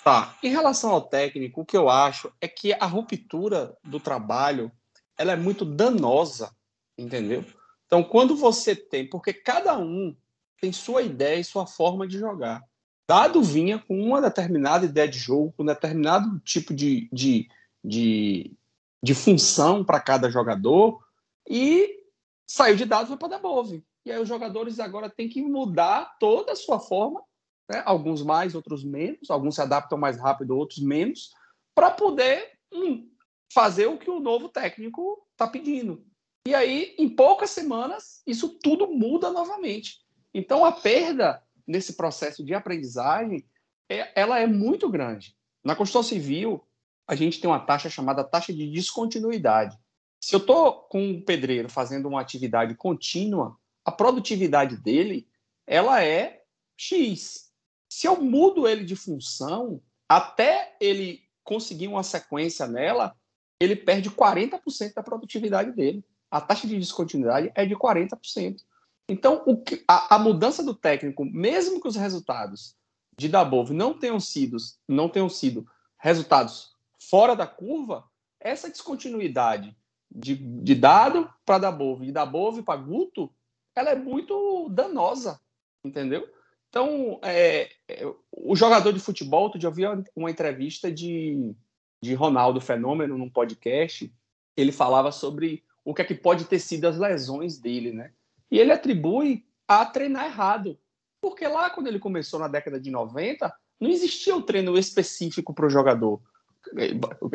[0.03, 0.35] Tá.
[0.43, 4.71] Em relação ao técnico, o que eu acho é que a ruptura do trabalho
[5.17, 6.51] ela é muito danosa,
[6.97, 7.45] entendeu?
[7.85, 10.15] Então, quando você tem, porque cada um
[10.59, 12.63] tem sua ideia e sua forma de jogar.
[13.07, 17.47] Dado vinha com uma determinada ideia de jogo, com um determinado tipo de, de,
[17.83, 18.55] de,
[19.01, 21.03] de função para cada jogador,
[21.47, 22.03] e
[22.47, 23.83] saiu de dados foi para Dabove.
[24.05, 27.21] E aí os jogadores agora têm que mudar toda a sua forma,
[27.69, 27.81] né?
[27.85, 31.31] alguns mais, outros menos, alguns se adaptam mais rápido, outros menos,
[31.73, 33.09] para poder hum,
[33.51, 36.05] fazer o que o novo técnico está pedindo.
[36.45, 40.01] E aí, em poucas semanas, isso tudo muda novamente.
[40.33, 43.45] Então, a perda nesse processo de aprendizagem,
[43.89, 45.35] é, ela é muito grande.
[45.63, 46.61] Na Constituição Civil,
[47.07, 49.77] a gente tem uma taxa chamada taxa de descontinuidade.
[50.19, 55.27] Se eu estou com um pedreiro fazendo uma atividade contínua, a produtividade dele
[55.67, 56.43] ela é
[56.77, 57.51] X.
[57.89, 63.15] Se eu mudo ele de função, até ele conseguir uma sequência nela,
[63.59, 66.03] ele perde 40% da produtividade dele.
[66.31, 68.61] A taxa de descontinuidade é de 40%.
[69.07, 72.75] Então, que, a, a, mudança do técnico, mesmo que os resultados
[73.17, 76.72] de Dabov não tenham sido, não tenham sido resultados
[77.09, 78.03] fora da curva,
[78.39, 79.75] essa descontinuidade
[80.11, 83.33] de, de dado para Dabov, de Dabov para Guto,
[83.75, 85.39] ela é muito danosa,
[85.83, 86.27] entendeu?
[86.69, 91.55] Então, é, é, o jogador de futebol, tu já ouviu uma entrevista de,
[92.01, 94.11] de Ronaldo Fenômeno num podcast,
[94.55, 98.11] ele falava sobre o que é que pode ter sido as lesões dele, né?
[98.49, 100.77] E ele atribui a treinar errado.
[101.21, 105.65] Porque lá, quando ele começou na década de 90, não existia um treino específico para
[105.65, 106.21] o jogador.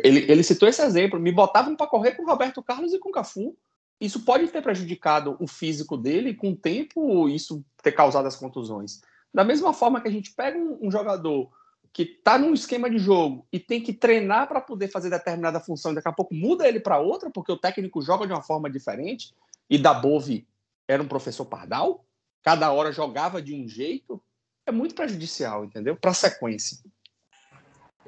[0.03, 3.11] Ele, ele citou esse exemplo: me botavam para correr com o Roberto Carlos e com
[3.11, 3.57] o Cafu.
[4.01, 9.01] Isso pode ter prejudicado o físico dele, com o tempo, isso ter causado as contusões.
[9.35, 11.51] Da mesma forma que a gente pega um, um jogador
[11.93, 15.91] que está num esquema de jogo e tem que treinar para poder fazer determinada função,
[15.91, 18.71] e daqui a pouco muda ele para outra, porque o técnico joga de uma forma
[18.71, 19.35] diferente,
[19.69, 20.47] e da Bove
[20.87, 22.05] era um professor pardal,
[22.43, 24.23] cada hora jogava de um jeito,
[24.65, 25.97] é muito prejudicial, entendeu?
[25.97, 26.79] Para a sequência.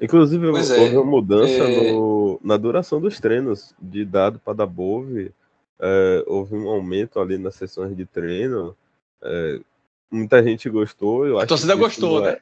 [0.01, 1.91] Inclusive, pois houve é, uma mudança é...
[1.91, 5.31] no, na duração dos treinos de dado para da Bove.
[5.79, 8.75] É, houve um aumento ali nas sessões de treino.
[9.21, 9.59] É,
[10.09, 11.27] muita gente gostou.
[11.27, 12.37] Eu a torcida gostou, é né?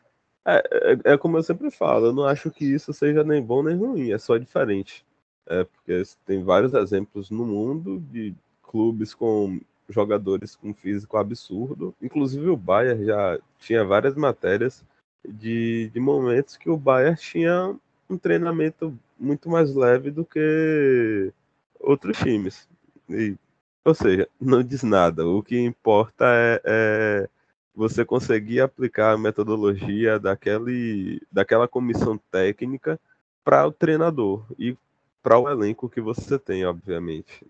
[0.45, 3.61] É, é, é, como eu sempre falo, eu não acho que isso seja nem bom
[3.61, 5.05] nem ruim, é só diferente.
[5.45, 11.93] É, porque tem vários exemplos no mundo de clubes com jogadores com físico absurdo.
[12.01, 14.83] Inclusive o Bayern já tinha várias matérias
[15.27, 17.75] de, de momentos que o Bayern tinha
[18.09, 21.31] um treinamento muito mais leve do que
[21.79, 22.67] outros times.
[23.09, 23.35] E,
[23.83, 25.25] ou seja, não diz nada.
[25.25, 27.29] O que importa é, é
[27.75, 32.99] você conseguir aplicar a metodologia daquele, daquela comissão técnica
[33.43, 34.75] para o treinador e
[35.21, 37.45] para o elenco que você tem, obviamente.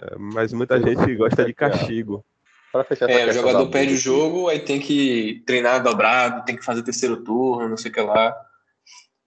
[0.00, 2.24] É, mas muita gente gosta de castigo.
[2.72, 6.56] Pra fechar É, o jogador perde o Bundesliga, jogo, aí tem que treinar dobrado, tem
[6.56, 8.34] que fazer terceiro turno, não sei o que lá.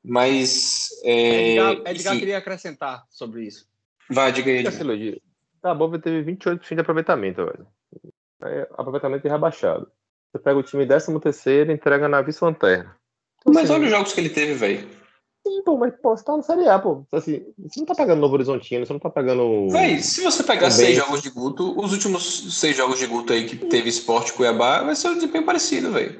[0.04, 0.90] Mas.
[1.04, 3.68] É, Edgar, Edgar queria acrescentar sobre isso.
[4.10, 4.66] vai, diga aí.
[4.66, 5.22] Edgar.
[5.62, 7.68] Tá, a Bova teve 28% de aproveitamento, velho.
[8.44, 9.92] É, aproveitamento rebaixado.
[10.32, 12.96] Você pega o time 13 terceiro e entrega na vice-lanterna.
[13.40, 15.05] Então, Mas assim, olha os jogos que ele teve, velho.
[15.48, 17.06] Sim, pô, mas pô, você tá na Série A, pô.
[17.12, 19.70] Assim, você não tá pegando Novo Horizontino, você não tá pegando.
[19.70, 20.88] Véi, se você pegar Também.
[20.88, 24.82] seis jogos de Guto, os últimos seis jogos de Guto aí que teve esporte Cuiabá,
[24.82, 26.18] vai ser um desempenho parecido, velho.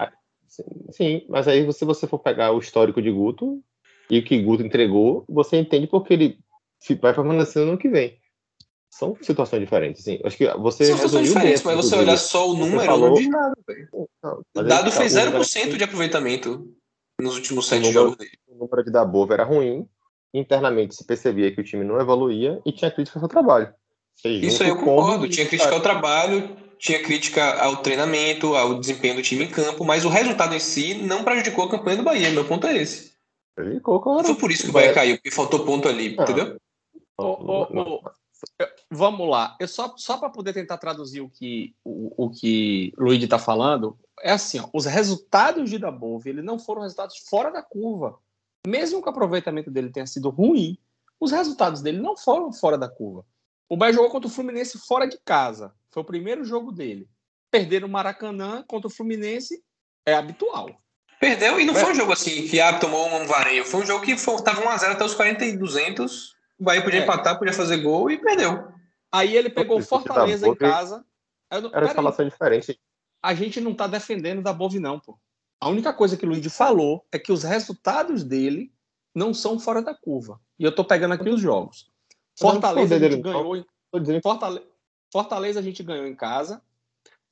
[0.48, 3.60] Sim, Sim, mas aí se você for pegar o histórico de Guto
[4.12, 6.38] e o que Guto entregou, você entende porque ele
[7.02, 8.20] vai permanecer no ano que vem.
[8.92, 10.20] São situações diferentes, sim.
[10.24, 13.16] Acho que você São situações diferentes, bem, mas você olhar só o número, falou- não
[13.16, 13.90] diz nada, velho.
[14.54, 16.72] Dado número- 0% de aproveitamento
[17.22, 18.32] nos últimos sete número- jogos dele.
[18.48, 19.88] O número de Dabova era ruim,
[20.34, 23.74] internamente se percebia que o time não evoluía e tinha crítica ao seu trabalho.
[24.16, 25.28] Você Isso aí eu concordo.
[25.28, 30.06] Tinha crítica ao trabalho, tinha crítica ao treinamento, ao desempenho do time em campo, mas
[30.06, 32.30] o resultado em si não prejudicou a campanha do Bahia.
[32.32, 33.14] Meu ponto é esse.
[33.58, 34.24] Não cara.
[34.26, 36.24] foi por isso que o Bahia caiu, porque faltou ponto ali, Não.
[36.24, 36.58] entendeu?
[37.18, 37.68] Ô, ô,
[38.60, 39.56] eu- vamos lá.
[39.60, 43.98] Eu só só para poder tentar traduzir o que o, o que Luigi está falando,
[44.26, 48.18] é assim, ó, os resultados de Dabove, ele não foram resultados fora da curva.
[48.66, 50.80] Mesmo que o aproveitamento dele tenha sido ruim,
[51.20, 53.24] os resultados dele não foram fora da curva.
[53.70, 55.72] O Bahia jogou contra o Fluminense fora de casa.
[55.92, 57.08] Foi o primeiro jogo dele.
[57.52, 59.64] Perder o Maracanã contra o Fluminense
[60.08, 60.70] é habitual.
[61.20, 61.80] Perdeu e não É.
[61.80, 63.64] foi um jogo assim que ah, tomou um vareio.
[63.64, 66.34] Foi um jogo que foi, tava 1x0 até os 40 e 200.
[66.60, 67.04] O Bahia podia É.
[67.04, 68.68] empatar, podia fazer gol e perdeu.
[69.12, 71.06] Aí ele pegou Fortaleza em casa.
[71.52, 71.88] Não- Era peraí.
[71.90, 72.80] escalação diferente.
[73.26, 75.18] A gente não está defendendo da Bove, não, pô.
[75.60, 78.72] A única coisa que o Luigi falou é que os resultados dele
[79.14, 80.40] não são fora da curva.
[80.60, 81.90] E eu tô pegando aqui os jogos.
[82.42, 83.56] Não Fortaleza a gente ganhou.
[83.58, 84.68] em- Tô dizendo que Fortale-
[85.12, 86.62] Fortaleza a gente ganhou em casa.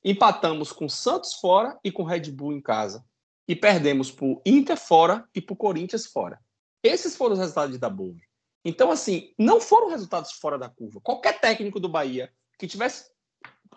[0.02, 3.04] Empatamos com Santos fora e com Red Bull em casa.
[3.46, 6.40] E perdemos pro Inter fora e pro Corinthians fora.
[6.82, 8.22] Esses foram os resultados da Bove.
[8.64, 11.00] Então, assim, não foram resultados fora da curva.
[11.02, 13.10] Qualquer técnico do Bahia que tivesse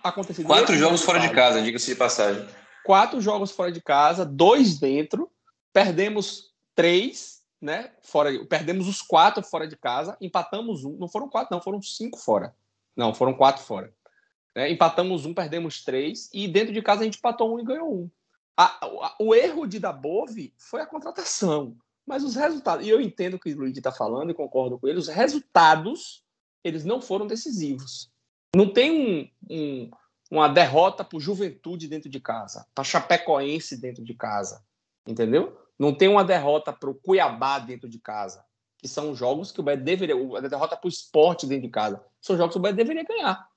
[0.10, 0.46] acontecido.
[0.46, 2.48] Quatro jogos fora de casa, diga-se de passagem.
[2.86, 5.30] quatro jogos fora de casa, dois dentro,
[5.74, 7.92] perdemos três, né?
[8.02, 12.18] Fora, perdemos os quatro fora de casa, empatamos um, não foram quatro, não, foram cinco
[12.18, 12.56] fora.
[12.96, 13.94] Não, foram quatro fora.
[14.56, 14.72] né?
[14.72, 18.10] Empatamos um, perdemos três, e dentro de casa a gente empatou um e ganhou um.
[18.56, 21.76] A- a- o erro de Dabove foi a contratação.
[22.06, 24.88] Mas os resultados, e eu entendo o que o Luigi está falando e concordo com
[24.88, 26.24] ele, os resultados,
[26.64, 28.10] eles não foram decisivos.
[28.56, 29.92] Não tem um- um,
[30.32, 34.64] uma derrota para Juventude dentro de casa, para Chapecoense dentro de casa,
[35.08, 35.58] entendeu?
[35.78, 38.44] Não tem uma derrota para o Cuiabá dentro de casa,
[38.78, 42.04] que são jogos que o Bahia deveria, a derrota para o Esporte dentro de casa,
[42.22, 43.48] são jogos que o Bahia deveria ganhar.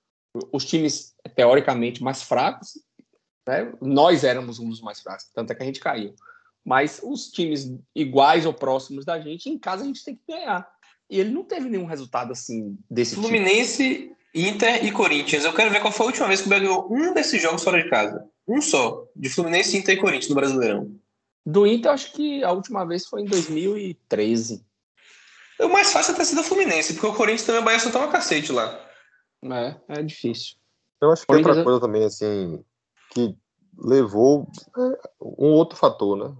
[0.53, 2.79] Os times teoricamente mais fracos,
[3.47, 3.73] né?
[3.81, 6.15] Nós éramos um dos mais fracos, tanto é que a gente caiu.
[6.65, 10.71] Mas os times iguais ou próximos da gente, em casa a gente tem que ganhar.
[11.09, 13.33] E ele não teve nenhum resultado assim desse tipo.
[14.35, 15.45] Inter e Corinthians.
[15.45, 17.63] Eu quero ver qual foi a última vez que o Bahia ganhou um desses jogos
[17.63, 18.25] fora de casa.
[18.47, 19.07] Um só.
[19.15, 20.95] De Fluminense, Inter e Corinthians no Brasileirão.
[21.45, 24.65] Do Inter, acho que a última vez foi em 2013.
[25.61, 27.91] O mais fácil é ter sido o Fluminense, porque o Corinthians também o Bahia só
[27.91, 28.89] toma cacete lá.
[29.45, 30.57] É, é difícil.
[31.01, 32.65] Eu acho que Corinthians outra é- coisa também, assim,
[33.11, 33.37] que
[33.79, 36.35] levou é, um outro fator, né?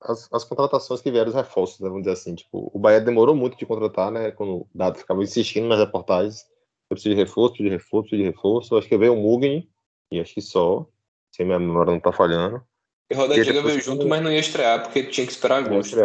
[0.00, 2.34] As, as contratações que vieram, os reforços, né, vamos dizer assim.
[2.34, 4.30] Tipo, o Bahia demorou muito de contratar, né?
[4.30, 6.46] Quando o Dado ficava insistindo nas reportagens.
[6.90, 8.74] Eu preciso de reforço, preciso de reforço, preciso de reforço.
[8.74, 9.68] Eu acho que veio o Mugen,
[10.10, 10.86] e acho que só.
[11.30, 12.62] Se a minha memória não tá falhando.
[13.10, 15.64] E Roda Antiga depois veio junto, como- mas não ia estrear, porque tinha que esperar
[15.64, 15.96] agosto.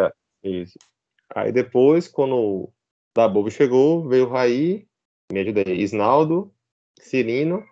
[0.43, 0.78] Isso.
[1.34, 2.74] Aí depois, quando o
[3.15, 4.86] Dabobo chegou, veio o Raí,
[5.32, 6.54] me ajuda aí, Isnaldo,
[7.00, 7.63] Cirino,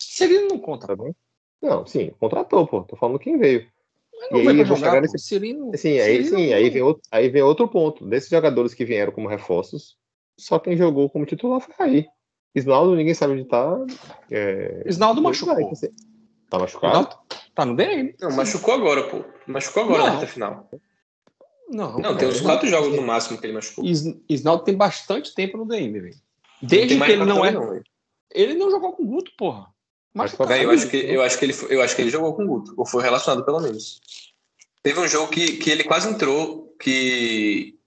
[0.00, 0.86] Cirino não conta.
[0.86, 1.12] tá bom?
[1.60, 2.82] Não, sim, contratou, pô.
[2.84, 3.68] Tô falando quem veio.
[4.18, 7.02] Mas não E aí jogar, nesse- Cirino, Sim, aí, Cirino sim, não- aí vem, outro,
[7.10, 8.06] aí vem outro ponto.
[8.06, 9.98] Desses jogadores que vieram como reforços,
[10.38, 12.06] só quem jogou como titular foi Raí.
[12.54, 13.78] Isnaldo, ninguém sabe onde tá.
[14.30, 14.82] É...
[14.86, 15.68] Isnaldo Vai, machucou.
[15.70, 15.92] você-
[16.48, 16.92] Tá machucado?
[16.98, 17.18] Isnaldo
[17.54, 18.14] tá no DM?
[18.20, 19.24] Não, machucou agora, pô.
[19.46, 20.06] Machucou agora Não.
[20.06, 20.68] na reta final.
[21.70, 23.84] Não, Não, tem uns quatro jogos no máximo que ele machucou.
[23.84, 26.14] Is- Isnaldo tem bastante tempo no DM, velho.
[26.60, 27.52] Não Desde que ele não é.
[27.52, 27.82] velho.
[28.32, 29.66] Ele não jogou com o Guto, porra.
[30.12, 32.46] Mas eu acho que eu acho que ele eu acho que ele jogou com o
[32.48, 34.00] Guto, ou foi relacionado pelo menos.
[34.82, 37.78] Teve um jogo que, que ele quase entrou, que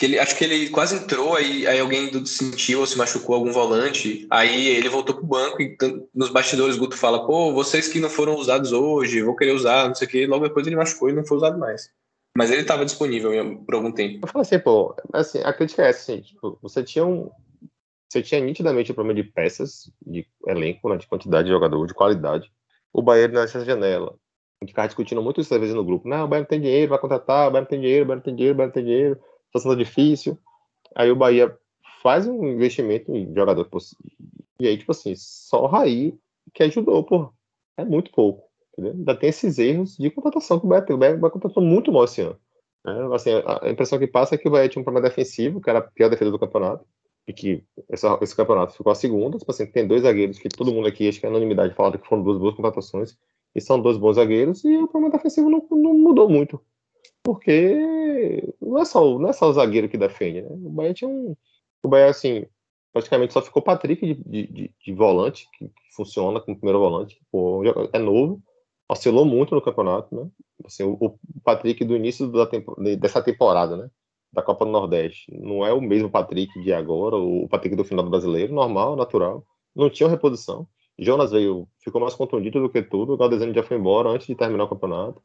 [0.00, 3.52] que ele acho que ele quase entrou aí, aí alguém sentiu ou se machucou algum
[3.52, 5.76] volante, aí ele voltou pro banco e
[6.14, 9.94] nos bastidores Guto fala: "Pô, vocês que não foram usados hoje, vou querer usar, não
[9.94, 10.26] sei o quê".
[10.26, 11.90] Logo depois ele machucou e não foi usado mais.
[12.34, 13.30] Mas ele estava disponível
[13.66, 14.20] por algum tempo.
[14.22, 17.30] Eu falo assim, pô, assim, a crítica é assim, tipo, você tinha um.
[18.10, 21.92] Você tinha nitidamente um problema de peças, de elenco, né, de quantidade de jogador, de
[21.92, 22.50] qualidade.
[22.90, 24.16] O Bahia nessa janela.
[24.60, 26.08] A gente ficava discutindo muito isso às vezes no grupo.
[26.08, 28.54] Não, o não tem dinheiro, vai contratar, o não tem dinheiro, o não tem dinheiro,
[28.54, 30.38] o Bahia tem dinheiro, situação tá difícil.
[30.94, 31.56] Aí o Bahia
[32.02, 33.68] faz um investimento em jogador.
[34.58, 36.14] E aí, tipo assim, só o Raí
[36.54, 37.32] que ajudou, pô.
[37.76, 38.48] É muito pouco.
[38.72, 38.92] Entendeu?
[38.92, 40.96] Ainda tem esses erros de contratação que o Bahia tem.
[40.96, 42.36] O Bahia, contratou muito mal esse ano.
[42.84, 42.92] né?
[43.14, 45.80] Assim, a impressão que passa é que o Bahia tinha um problema defensivo, que era
[45.80, 46.84] a pior defesa do campeonato,
[47.26, 49.38] e que esse campeonato ficou a segunda.
[49.38, 52.06] Tipo assim, tem dois zagueiros que todo mundo aqui, acho que é anonimidade, fala que
[52.06, 53.16] foram duas boas contratações,
[53.54, 56.60] e são dois bons zagueiros, e o problema defensivo não, não mudou muito.
[57.22, 57.76] Porque
[58.60, 60.48] não é, só, não é só o zagueiro que defende, né?
[60.50, 61.36] O Bahia tinha um.
[61.82, 62.46] O Bahia, assim,
[62.92, 67.20] praticamente só ficou Patrick de, de, de- de volante, que, funciona como primeiro volante.
[67.30, 68.42] Pô, é novo,
[68.88, 70.30] oscilou muito no campeonato, né?
[70.64, 73.90] Assim, o, o Patrick do início da tempo, de- dessa temporada, né?
[74.32, 75.30] Da Copa do Nordeste.
[75.38, 79.44] Não é o mesmo Patrick de agora, o Patrick do final do brasileiro, normal, natural.
[79.74, 80.66] Não tinha reposição.
[80.98, 83.14] Jonas veio, ficou mais contundido do que tudo.
[83.14, 85.20] O Galdesani já foi embora antes de terminar o campeonato.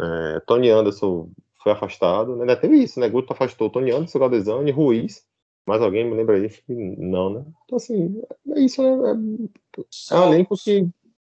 [0.00, 1.30] É, Tony Anderson
[1.62, 2.34] foi afastado.
[2.36, 2.42] né?
[2.42, 3.08] Ainda teve isso, né?
[3.08, 5.24] Guto afastou Tony Anderson, Galdesani, Ruiz.
[5.66, 6.50] Mais alguém me lembra aí?
[6.68, 7.44] Não, né?
[7.64, 8.22] Então, assim,
[8.54, 8.88] é isso, né?
[8.88, 10.88] É, é um elenco que.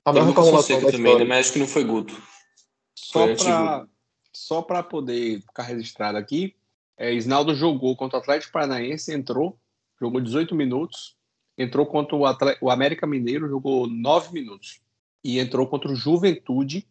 [0.06, 1.24] A tem maior Lucas Fonseca também, né?
[1.24, 2.14] mas acho que não foi Guto.
[2.96, 3.36] Só Foi
[4.34, 6.56] só para poder ficar registrado aqui,
[6.98, 9.58] é, Isnaldo jogou contra o Atlético Paranaense, entrou,
[10.02, 11.16] jogou 18 minutos,
[11.58, 14.82] entrou contra o, Atle- o América Mineiro, jogou 9 minutos,
[15.24, 16.88] e entrou contra o Juventude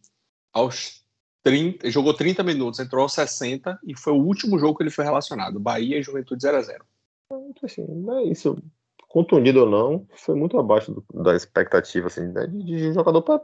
[0.53, 1.02] aos
[1.43, 5.03] 30, jogou 30 minutos, entrou aos 60, e foi o último jogo que ele foi
[5.03, 6.85] relacionado, Bahia e Juventude 0 a 0
[7.25, 8.57] Então, assim, é isso.
[9.09, 13.41] Contundido ou não, foi muito abaixo do- da expectativa, assim, né, de, de jogador para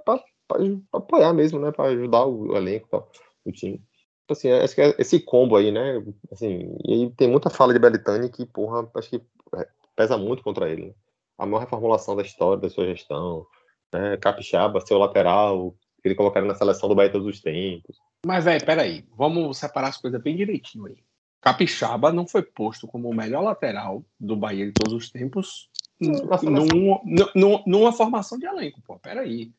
[0.94, 1.72] apoiar mesmo, né?
[1.72, 3.08] Para ajudar o elenco
[3.46, 3.82] o time.
[4.26, 6.04] Então, assim, acho que é esse combo aí, né?
[6.32, 9.22] Assim, e tem muita fala de Belitani que, porra, acho que
[9.56, 10.88] é, pesa muito contra ele.
[10.88, 10.94] Né?
[11.38, 13.46] A maior reformulação da história, da sua gestão,
[13.94, 14.18] né?
[14.18, 17.98] Capixaba, seu lateral, ele colocaram na seleção do Bahia todos os tempos.
[18.26, 20.98] Mas, velho, peraí, vamos separar as coisas bem direitinho aí.
[21.42, 26.22] Capixaba não foi posto como o melhor lateral do Bahia de todos os tempos n-
[26.26, 26.66] Na seleção.
[26.68, 29.00] num- num- num- numa formação de elenco, pô.
[29.00, 29.52] Peraí.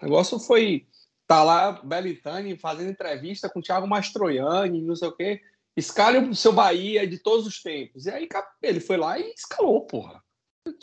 [0.00, 0.86] O negócio foi.
[1.26, 5.40] Tá lá Belitani fazendo entrevista com o Thiago Mastroianni, não sei o quê.
[5.76, 8.06] Escale o seu Bahia de todos os tempos.
[8.06, 8.28] E aí
[8.62, 10.22] ele foi lá e escalou, porra.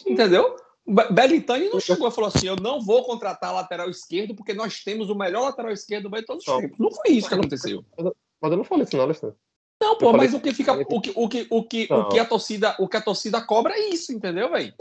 [0.05, 0.55] Entendeu?
[0.85, 4.53] O Be- Belitani não chegou e falou assim: eu não vou contratar lateral esquerdo porque
[4.53, 6.77] nós temos o melhor lateral esquerdo de todos os tempos.
[6.77, 7.85] Não foi isso que aconteceu.
[8.41, 9.35] Mas eu não falei isso, não, Alexandre.
[9.81, 12.25] Não, pô, mas o que fica, o que, o que, o que, o que a
[12.25, 14.73] torcida, o que a torcida cobra é isso, entendeu, velho?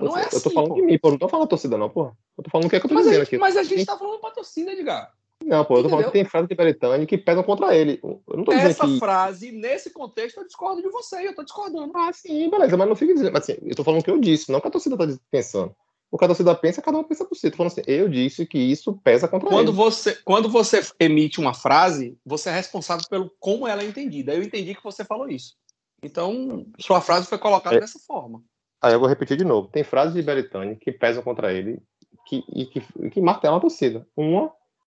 [0.00, 0.74] Não é torcida- eu tô assim, falando pô.
[0.76, 1.10] de mim, pô.
[1.10, 2.16] Não tô falando da torcida, não, porra.
[2.36, 3.38] Eu tô falando o que é que eu tô Mas, dizendo a, aqui.
[3.38, 5.12] mas a gente tá falando pra torcida, Edgar.
[5.44, 7.98] Não, pô, eu tô falando que tem frases de Belitani que pesam contra ele.
[8.02, 8.98] Eu não tô dizendo Essa que.
[8.98, 11.92] frase, nesse contexto, eu discordo de você, eu tô discordando.
[11.96, 13.36] Ah, sim, beleza, mas não fica dizendo.
[13.36, 15.74] Assim, eu tô falando o que eu disse, não o que a torcida tá pensando.
[16.10, 17.50] O que a torcida pensa, cada um pensa por si.
[17.50, 19.76] Tô falando assim, eu disse que isso pesa contra Quando ele.
[19.76, 24.34] você, quando você emite uma frase, você é responsável pelo como ela é entendida.
[24.34, 25.54] Eu entendi que você falou isso.
[26.02, 27.80] Então, sua frase foi colocada É.
[27.80, 28.42] dessa forma.
[28.82, 29.68] Aí eu vou repetir de novo.
[29.68, 31.78] Tem frases de Belitani que pesam contra ele
[32.26, 34.06] que, e que, que martelam a torcida.
[34.16, 34.50] Uma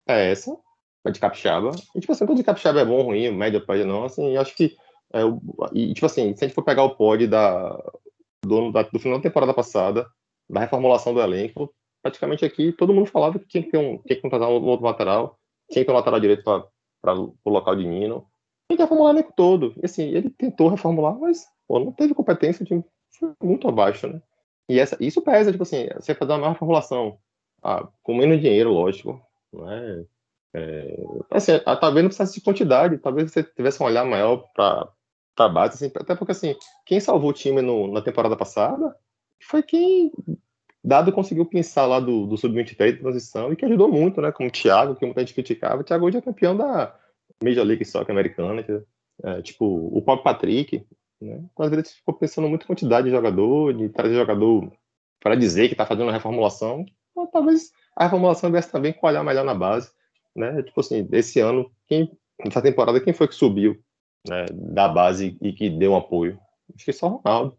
[0.07, 0.57] é essa,
[1.05, 1.71] a de Capixaba.
[1.95, 4.05] E, tipo assim, todo de Capixaba é bom, ruim, média, pode não.
[4.05, 4.77] Assim, acho que.
[5.12, 5.21] É,
[5.73, 7.71] e, tipo assim, se a gente for pegar o pod da,
[8.45, 10.07] do, da- do final da temporada passada,
[10.49, 14.16] da reformulação do elenco, praticamente aqui todo mundo falava que tinha que ter um, tinha
[14.16, 15.38] que contratar um outro lateral,
[15.71, 18.27] tinha que ter um lateral direito para o local de Nino.
[18.69, 19.75] Tinha que reformular o elenco todo.
[19.81, 22.85] E assim, ele tentou reformular, mas pô, não teve competência, time
[23.19, 24.21] foi muito abaixo, né?
[24.69, 27.19] E essa, isso pesa, tipo assim, você fazer uma maior formulação
[27.62, 29.21] ah, com menos dinheiro, lógico,
[29.53, 30.05] né?
[30.55, 30.97] É,
[31.31, 34.89] assim, talvez não precisasse de quantidade, talvez você tivesse um olhar maior para
[35.39, 36.55] a base, assim, até porque assim,
[36.87, 38.97] quem salvou o time no- na temporada passada
[39.43, 40.11] foi quem
[40.87, 44.31] Dado conseguiu pensar lá do, do Sub-23 de transição e que ajudou muito, né?
[44.31, 45.81] Como o Thiago, que muita gente criticava.
[45.81, 46.94] O Thiago hoje é campeão da
[47.42, 48.81] Major League Soccer americana, que
[49.25, 50.87] é, tipo, o próprio Patrick,
[51.21, 51.42] né?
[51.59, 54.73] Às vezes ficou pensando muito em quantidade de jogador, de trazer jogador
[55.21, 56.87] para dizer que está fazendo uma reformulação.
[57.17, 59.90] Ou talvez a reformulação viesse também com olhar melhor na base,
[60.35, 60.63] né?
[60.63, 62.11] Tipo assim, esse ano, quem,
[62.44, 63.77] nessa temporada, quem foi que subiu
[64.29, 66.38] né, da base e que deu um apoio?
[66.75, 67.57] Acho que só o Ronaldo.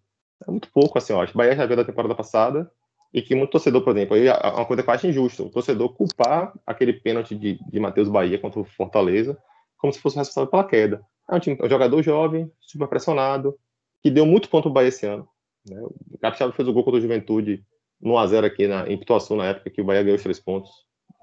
[0.48, 1.34] É muito pouco, assim, eu acho.
[1.34, 2.70] O Bahia já veio da temporada passada
[3.12, 5.50] e que muito torcedor, por exemplo, aí é uma coisa que eu acho injusta, o
[5.50, 9.38] torcedor culpar aquele pênalti de, de Matheus Bahia contra o Fortaleza
[9.78, 11.02] como se fosse responsável pela queda.
[11.30, 13.58] É um, time, é um jogador jovem, super pressionado,
[14.02, 15.28] que deu muito ponto ao Bahia esse ano.
[15.68, 15.80] Né?
[15.82, 17.64] O Capixaba fez o gol contra o Juventude
[18.02, 20.70] no 1x0 aqui na, em Pituaçu, na época que o Bahia ganhou os três pontos.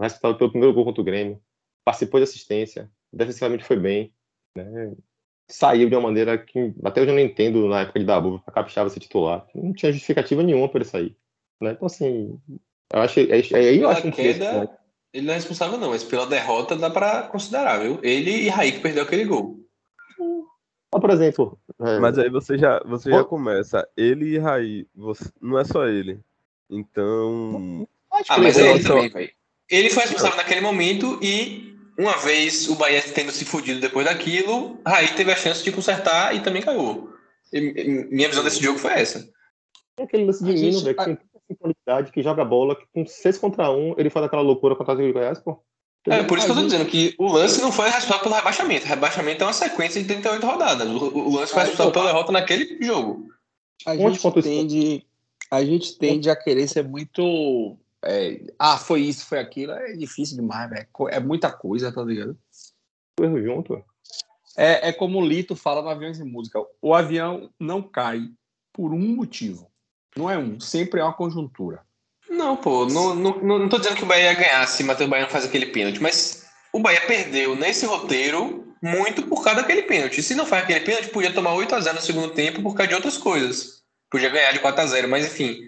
[0.00, 1.40] Responsável pelo primeiro gol contra o Grêmio.
[1.84, 2.90] Participou de assistência.
[3.12, 4.12] Defensivamente foi bem.
[4.56, 4.92] né?
[5.48, 8.54] Saiu de uma maneira que até hoje eu não entendo na época de Dabu para
[8.54, 9.46] Capixaba ser titular.
[9.54, 11.16] Não tinha justificativa nenhuma para ele sair.
[11.60, 11.72] Né?
[11.72, 12.40] Então, assim,
[12.92, 14.68] eu acho, é, é, aí eu Pela acho queda, preço, né?
[15.12, 18.00] ele não é responsável, não, mas pela derrota dá pra considerar, viu?
[18.02, 19.60] Ele e Raí que perdeu aquele gol.
[20.92, 23.86] Ó, por exemplo, é, Mas aí você já, você já começa.
[23.96, 26.20] Ele e Raí, você, não é só ele.
[26.70, 27.86] Então.
[28.28, 29.30] Ah, mas ele- é só- também, velho.
[29.70, 34.78] Ele foi responsável naquele momento e, uma vez o Bahia tendo se fudido depois daquilo,
[34.86, 37.10] Raí teve a chance de consertar e também caiu.
[37.52, 39.28] E- e- minha visão desse jogo foi essa.
[39.96, 42.76] Tem aquele lance de A Nino, gente- velho, que tem tanta qualidade, que joga bola,
[42.76, 45.62] que com 6 contra 1, ele faz aquela loucura contra o Atlético de Goiás, pô.
[46.06, 48.84] É, por isso que eu tô dizendo que o lance não foi responsável pelo rebaixamento.
[48.84, 50.86] O rebaixamento é uma sequência de 38 rodadas.
[50.86, 53.28] O, o lance foi Ah, responsável pela derrota naquele jogo.
[53.86, 54.44] A gente, contra o Sport?
[54.44, 55.06] tende,
[55.54, 57.76] a gente tende a querer ser muito.
[58.04, 59.72] é, ah, foi isso, foi aquilo.
[59.72, 60.86] É difícil demais, velho.
[61.10, 62.36] É muita coisa, tá ligado?
[63.20, 63.84] Erro junto.
[64.56, 68.28] É, é como o Lito fala no Aviões e Música: o avião não cai
[68.72, 69.70] por um motivo.
[70.16, 71.82] Não é um, sempre é uma conjuntura.
[72.28, 75.10] Não, pô, não, não, não, tô dizendo que o Bahia ia ganhar se o Matheus
[75.10, 79.82] Bahia não faz aquele pênalti, mas o Bahia perdeu nesse roteiro muito por causa daquele
[79.82, 80.22] pênalti.
[80.22, 83.16] Se não faz aquele pênalti, podia tomar 8x0 no segundo tempo por causa de outras
[83.16, 83.73] coisas.
[84.14, 85.58] Podia ganhar de 4x0, mas enfim.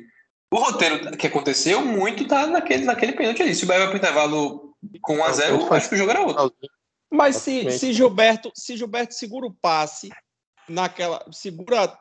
[0.54, 3.52] O roteiro que aconteceu muito tá naquele, naquele pênalti ali.
[3.56, 4.72] Se o Bahia vai pro intervalo
[5.02, 6.52] com 1x0, eu acho que o jogo era outro.
[7.10, 10.10] Mas se, se, Gilberto, se Gilberto segura o passe
[10.68, 11.26] naquela.
[11.32, 11.92] segura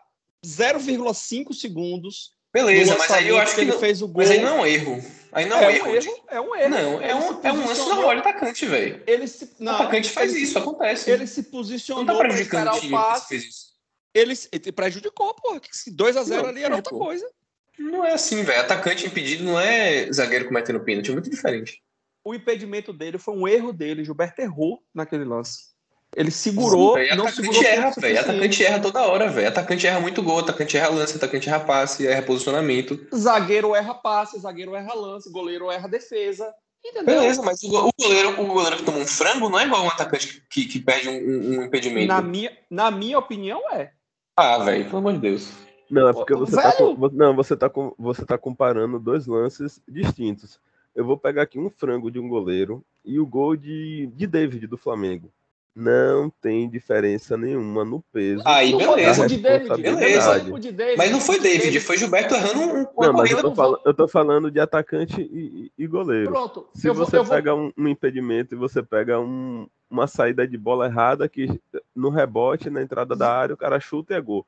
[0.46, 2.30] 0,5 segundos.
[2.54, 4.22] Beleza, mas aí eu acho que ele não, fez o gol.
[4.22, 5.04] Mas aí não é um erro.
[5.32, 6.24] Aí não é, é, um erro.
[6.30, 6.70] é um erro.
[6.70, 9.02] Não, é um, é um lance normal de atacante, velho.
[9.08, 11.10] Ele se, O não, atacante faz ele se- isso, acontece.
[11.10, 13.74] Ele se não posicionou tá para o o time que passe.
[14.16, 15.59] Ele, ele prejudicou, porra.
[15.59, 17.30] que se 2x0 Não, ali era outra coisa.
[17.78, 18.61] Não é assim, velho.
[18.61, 21.84] Atacante impedido não é zagueiro cometendo pênalti, é muito diferente.
[22.24, 24.05] O impedimento dele foi um erro dele.
[24.05, 25.76] Gilberto errou naquele lance.
[26.16, 28.20] Ele segurou, Véi, não atacante segurou erra, velho.
[28.22, 29.47] Atacante erra toda hora, velho.
[29.49, 33.05] Atacante erra muito gol, atacante erra lance, atacante erra passe, erra posicionamento.
[33.13, 36.49] Zagueiro erra passe, zagueiro erra lance, goleiro erra defesa.
[36.86, 37.16] Entendeu?
[37.20, 39.84] Beleza, mas o go- o goleiro, o goleiro que toma um frango não é igual
[39.84, 42.07] um atacante que, que perde um, um- um impedimento.
[42.07, 43.91] Na minha, na minha opinião, é.
[44.36, 45.54] Ah, velho, pelo amor de Deus.
[45.90, 49.82] Não, é porque você tá, com- não, você, tá com, você tá comparando dois lances
[49.88, 50.60] distintos.
[50.96, 54.68] Eu vou pegar aqui um frango de um goleiro e o gol de, de David
[54.68, 55.32] do Flamengo.
[55.76, 58.41] Não tem diferença nenhuma no peso.
[58.45, 59.28] Aí, Não beleza.
[59.28, 59.82] de David.
[59.82, 60.39] Beleza.
[60.59, 60.97] de David.
[60.97, 64.07] Mas não foi David, foi Gilberto errando um, Não, mas eu tô, fala- eu tô
[64.07, 66.32] falando de atacante e, e- goleiro.
[66.32, 66.69] Pronto.
[66.73, 70.47] Se eu vou- você vou- pega um, um impedimento e você pega um- uma saída
[70.47, 71.59] de bola errada que
[71.93, 74.45] no rebote, na entrada da área, o cara chuta e é gol.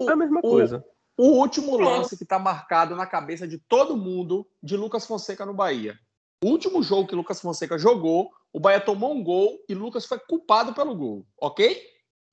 [0.00, 0.84] É a mesma o- coisa.
[1.16, 5.52] O último lance que tá marcado na cabeça de todo mundo de Lucas Fonseca no
[5.52, 5.98] Bahia.
[6.42, 10.18] O último jogo que Lucas Fonseca jogou, o Bahia tomou um gol e Lucas foi
[10.18, 11.80] culpado pelo gol, ok?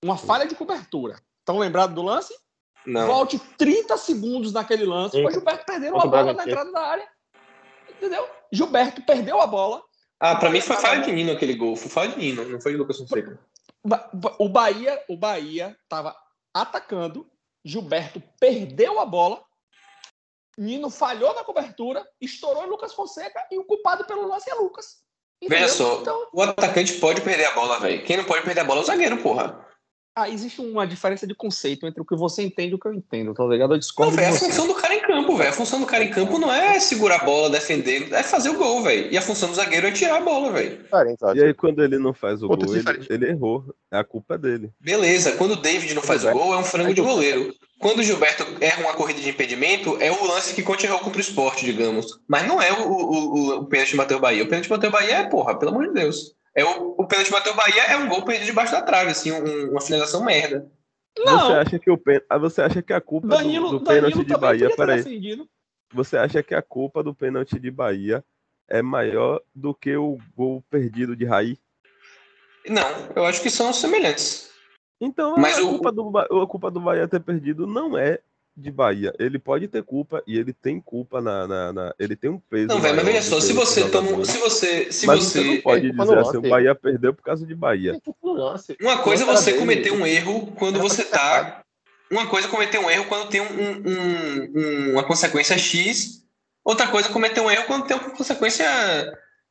[0.03, 1.21] Uma falha de cobertura.
[1.39, 2.33] Estão lembrados do lance?
[2.85, 3.05] Não.
[3.05, 5.15] Volte 30 segundos naquele lance.
[5.15, 5.23] Sim.
[5.23, 7.07] Foi Gilberto perdendo a bola na entrada da área.
[7.89, 8.27] Entendeu?
[8.51, 9.83] Gilberto perdeu a bola.
[10.19, 11.75] Ah, pra mim foi falha de Nino aquele gol.
[11.75, 13.39] Foi falha de Nino, não foi de Lucas Fonseca.
[14.39, 16.15] O Bahia, o Bahia tava
[16.53, 17.29] atacando,
[17.63, 19.43] Gilberto perdeu a bola,
[20.59, 24.97] Nino falhou na cobertura, estourou em Lucas Fonseca e o culpado pelo lance é Lucas.
[25.41, 25.65] Entendeu?
[25.65, 28.03] Veja só, Então, o atacante pode perder a bola, velho.
[28.03, 29.65] Quem não pode perder a bola é o zagueiro, porra.
[30.19, 32.93] Ah, existe uma diferença de conceito entre o que você entende e o que eu
[32.93, 33.71] entendo, tá ligado?
[33.71, 34.45] Eu Não, discordo velho, de a você.
[34.45, 35.49] função do cara em campo, velho.
[35.49, 38.57] A função do cara em campo não é segurar a bola, defender, é fazer o
[38.57, 39.11] gol, velho.
[39.11, 40.79] E a função do zagueiro é tirar a bola, velho.
[41.35, 43.63] E aí, quando ele não faz o Outro gol, ele, ele errou.
[43.91, 44.71] A culpa é dele.
[44.79, 47.53] Beleza, quando o David não faz o gol, é um frango de goleiro.
[47.79, 51.17] Quando o Gilberto erra uma corrida de impedimento, é o lance que Conte errou contra
[51.17, 52.19] o esporte, digamos.
[52.27, 54.43] Mas não é o, o, o, o pênalti de Matheus Bahia.
[54.43, 56.35] O pênalti de Matheus Bahia é, porra, pelo amor de Deus.
[56.55, 59.31] É o, o pênalti de Matheus Bahia é um gol perdido debaixo da trave, assim,
[59.31, 60.69] um- uma finalização merda.
[61.17, 62.21] Você Não, acha que o pen...
[62.29, 65.47] ah, você acha que a culpa do- Danilo, do, pênalti Danilo de Bahia, peraí,
[65.93, 68.23] você acha que a culpa do pênalti de Bahia
[68.67, 71.57] é maior do que o gol perdido de Raí?
[72.67, 72.83] Não,
[73.15, 74.49] eu acho que são semelhantes.
[75.01, 78.19] Então, Mas a, o- culpa do, Ba- a culpa do Bahia ter perdido não é
[78.59, 79.13] de Bahia.
[79.17, 81.47] Ele pode ter culpa e ele tem culpa na.
[81.47, 82.67] na- na- ele tem um peso.
[82.67, 84.23] Não, velho, mas veja só, se você toma.
[84.25, 84.91] Se você.
[84.91, 85.39] Se mas você.
[85.41, 86.41] você não pode culpa dizer assim, o.
[86.49, 87.99] Bahia perdeu por causa de Bahia.
[88.81, 91.63] Uma coisa é você cometer um erro quando você tá.
[92.11, 96.23] Uma coisa é cometer um erro quando tem um, um- um- um- uma consequência X.
[96.63, 98.65] Outra coisa é cometer um erro quando tem uma consequência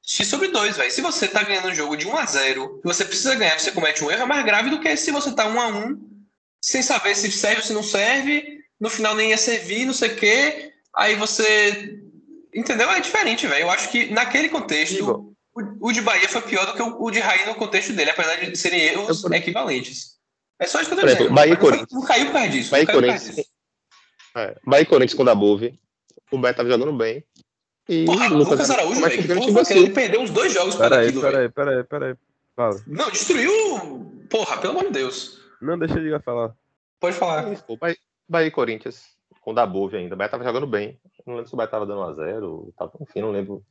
[0.05, 0.91] X sobre 2, velho.
[0.91, 3.71] Se você tá ganhando um jogo de 1 a 0 e você precisa ganhar, você
[3.73, 5.99] comete um erro, é mais grave do que se você tá 1 a 1
[6.61, 10.11] sem saber se serve ou se não serve, no final nem ia servir, não sei
[10.13, 10.73] o quê.
[10.95, 12.01] Aí você.
[12.55, 12.91] Entendeu?
[12.91, 13.63] É diferente, velho.
[13.65, 17.11] Eu acho que naquele contexto, o, o de Bahia foi pior do que o, o
[17.11, 20.17] de Raí no contexto dele, apesar de serem erros Eu- equivalentes.
[20.61, 21.35] É só isso que eu tô exemplo, dizendo.
[21.37, 21.87] Bahia e Não.
[22.01, 22.71] Não caiu por causa disso.
[22.71, 23.37] Bahia e Corinthians.
[24.37, 25.79] É, Bahia e Corinthians com o Dabove.
[26.33, 27.25] O Beto tava jogando bem.
[27.89, 29.23] E Porra, o Lucas Araújo, velho.
[29.23, 31.53] Que porra, ele perdeu uns dois jogos por causa Peraí, daquilo, velho.
[31.53, 32.15] peraí, peraí, peraí.
[32.57, 32.83] Fala.
[32.87, 34.27] Não, destruiu.
[34.29, 35.41] Porra, pelo amor de Deus.
[35.63, 36.53] Não, deixa ele falar.
[37.01, 37.53] Pode falar.
[37.53, 37.97] Isso, pô, Bahia,
[38.29, 40.15] Bahia e Corinthians, com o Dabove ainda.
[40.15, 40.99] O Bahia tava jogando bem.
[41.27, 42.73] Não lembro se o Bahia tava dando 1x0.
[42.77, 43.65] Tava, enfim, não lembro.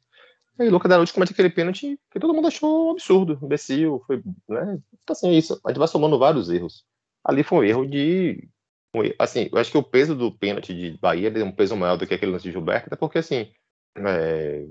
[0.58, 4.04] E aí, o Lucas Araújo comete aquele pênalti que todo mundo achou absurdo, imbecil.
[4.08, 4.18] Foi,
[4.50, 4.80] né?
[5.04, 5.60] Então, assim, é isso.
[5.66, 6.84] A gente vai somando vários erros.
[7.24, 8.50] Ali foi um erro de.
[9.20, 12.08] assim, eu acho que o peso do pênalti de Bahia é um peso maior do
[12.08, 13.52] que aquele lance de Gilberto, até porque, assim.
[13.98, 14.66] É,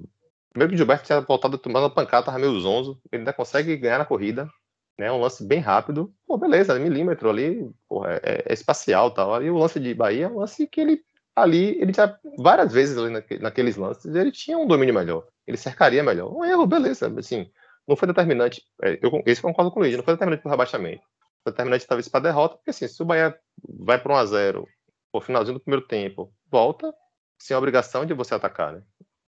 [0.52, 3.00] primeiro que o Gilberto tinha voltado tomando uma pancada, tava meio zonzo.
[3.12, 4.50] Ele ainda consegue ganhar na corrida
[4.98, 5.10] né?
[5.12, 6.12] Um lance bem rápido.
[6.26, 9.34] Pô, beleza, milímetro ali, porra, é, é espacial e tal.
[9.34, 11.00] Ali o lance de Bahia é um lance que ele
[11.34, 15.26] ali, ele já várias vezes ali naque- naqueles lances, ele tinha um domínio melhor.
[15.46, 16.32] Ele cercaria melhor.
[16.34, 17.50] Um erro, beleza, assim,
[17.86, 18.62] não foi determinante.
[18.82, 21.02] é, eu, esse concordo com o Luiz, não foi determinante para o rebaixamento.
[21.42, 23.36] Foi determinante talvez para a derrota, porque assim, se o Bahia
[23.68, 24.66] vai para 1x0,
[25.12, 26.92] pô, finalzinho do primeiro tempo, volta,
[27.38, 28.82] sem a obrigação de você atacar, né?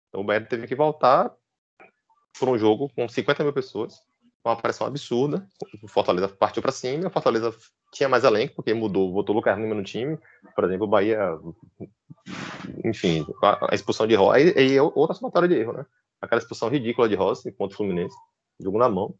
[0.10, 1.34] Então o Bahia teve que voltar
[2.40, 4.02] por um jogo com 50 mil pessoas,
[4.44, 5.46] uma pressão absurda.
[5.84, 7.54] O Fortaleza partiu para cima, o Fortaleza
[7.92, 10.18] tinha mais elenco, porque mudou, botou o Lucas Lima no time.
[10.56, 11.38] Por exemplo, o Bahia,
[12.84, 15.86] enfim, a, expulsão de Rossi, e, e outra somatória de erro, né?
[16.22, 18.16] Aquela expulsão ridícula de Rossi contra o Fluminense,
[18.60, 19.16] jogo na mão.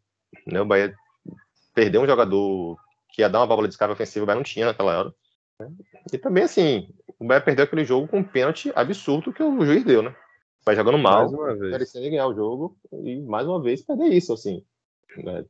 [0.46, 0.60] Né?
[0.60, 0.94] O Bahia
[1.74, 2.78] perdeu um jogador
[3.12, 5.14] que ia dar uma válvula de escape ofensiva, o Bahia não tinha naquela hora.
[5.58, 5.70] né?
[6.12, 9.84] E também, assim, o Bahia perdeu aquele jogo com um pênalti absurdo que o juiz
[9.84, 10.14] deu, né?
[10.64, 14.62] Vai jogando mal, merecendo ganhar o jogo e mais uma vez perder isso, assim.
[15.18, 15.44] Né?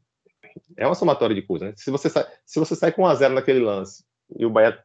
[0.76, 1.74] É uma somatória de coisas, né?
[1.76, 4.04] Se você sai, se você sai com 1 a 0 naquele lance
[4.36, 4.82] e o Bahia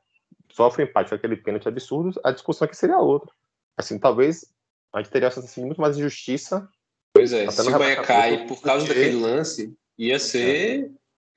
[0.51, 3.31] sofre um empate com aquele pênalti absurdo, a discussão aqui seria outra.
[3.77, 4.45] Assim, talvez
[4.93, 6.67] a gente teria uma sensação de muito mais injustiça.
[7.13, 10.91] Pois é, se o Bahia cai por causa porque- daquele lance, ia ser.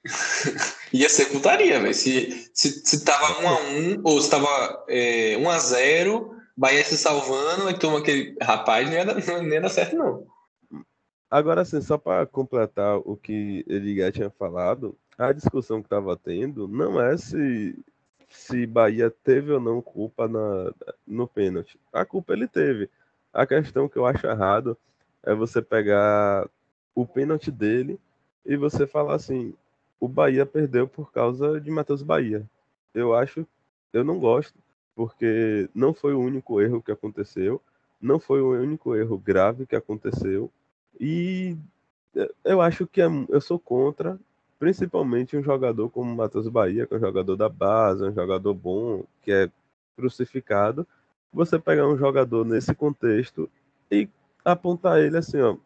[0.92, 1.94] ia ser putaria, velho.
[1.94, 7.98] Se, se, se tava 1x1, ou se tava é, 1x0, Bahia se salvando, aí toma
[7.98, 8.36] aquele.
[8.42, 10.26] Rapaz, não ia dar, não ia dar certo, não.
[11.30, 16.66] Agora, assim, só para completar o que Edgar tinha falado, a discussão que estava tendo
[16.66, 17.76] não é se,
[18.28, 20.72] se Bahia teve ou não culpa na,
[21.06, 21.78] no pênalti.
[21.92, 22.88] A culpa ele teve.
[23.32, 24.76] A questão que eu acho errado
[25.22, 26.48] é você pegar
[26.94, 28.00] o pênalti dele
[28.44, 29.54] e você falar assim:
[30.00, 32.48] o Bahia perdeu por causa de Matheus Bahia.
[32.94, 33.46] Eu acho,
[33.92, 34.58] eu não gosto,
[34.94, 37.60] porque não foi o único erro que aconteceu,
[38.00, 40.50] não foi o único erro grave que aconteceu.
[41.00, 41.56] E
[42.16, 44.18] eh, eu acho que é- eu sou contra,
[44.58, 48.54] principalmente um jogador como o Matheus Bahia, que é um jogador da base, um jogador
[48.54, 49.50] bom, que é
[49.96, 50.86] crucificado.
[51.32, 53.48] Você pegar um jogador nesse contexto
[53.90, 54.08] e
[54.44, 55.56] apontar ele assim, ó,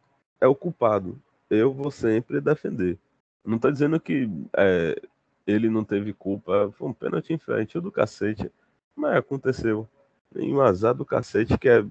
[0.41, 1.19] é o culpado.
[1.51, 2.99] Eu vou sempre defender.
[3.45, 5.01] Não tô dizendo que eh,
[5.47, 8.51] ele não teve culpa, foi um pênalti infantil do cacete,
[8.95, 9.89] mas aconteceu.
[10.35, 11.85] Em um azar do cacete que é,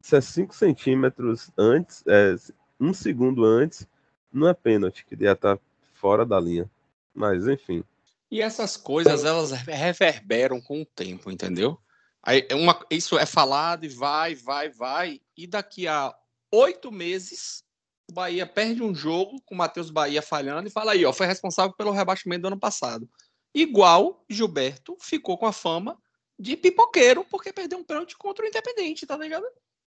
[0.00, 2.34] se é 5 centímetros antes, é,
[2.80, 3.86] um segundo antes,
[4.32, 5.58] não é pênalti, que ia estar
[5.94, 6.70] fora da linha.
[7.14, 7.84] Mas, enfim.
[8.30, 11.78] E essas coisas, elas reverberam com o tempo, entendeu?
[12.22, 15.20] Aí, é uma, isso é falado e vai, vai, vai.
[15.36, 16.14] E daqui a
[16.52, 17.64] oito meses,
[18.08, 21.26] o Bahia perde um jogo com o Matheus Bahia falhando e fala aí, ó, foi
[21.26, 23.08] responsável pelo rebaixamento do ano passado.
[23.54, 25.98] Igual Gilberto ficou com a fama
[26.38, 29.46] de pipoqueiro porque perdeu um pênalti contra o Independente, tá ligado?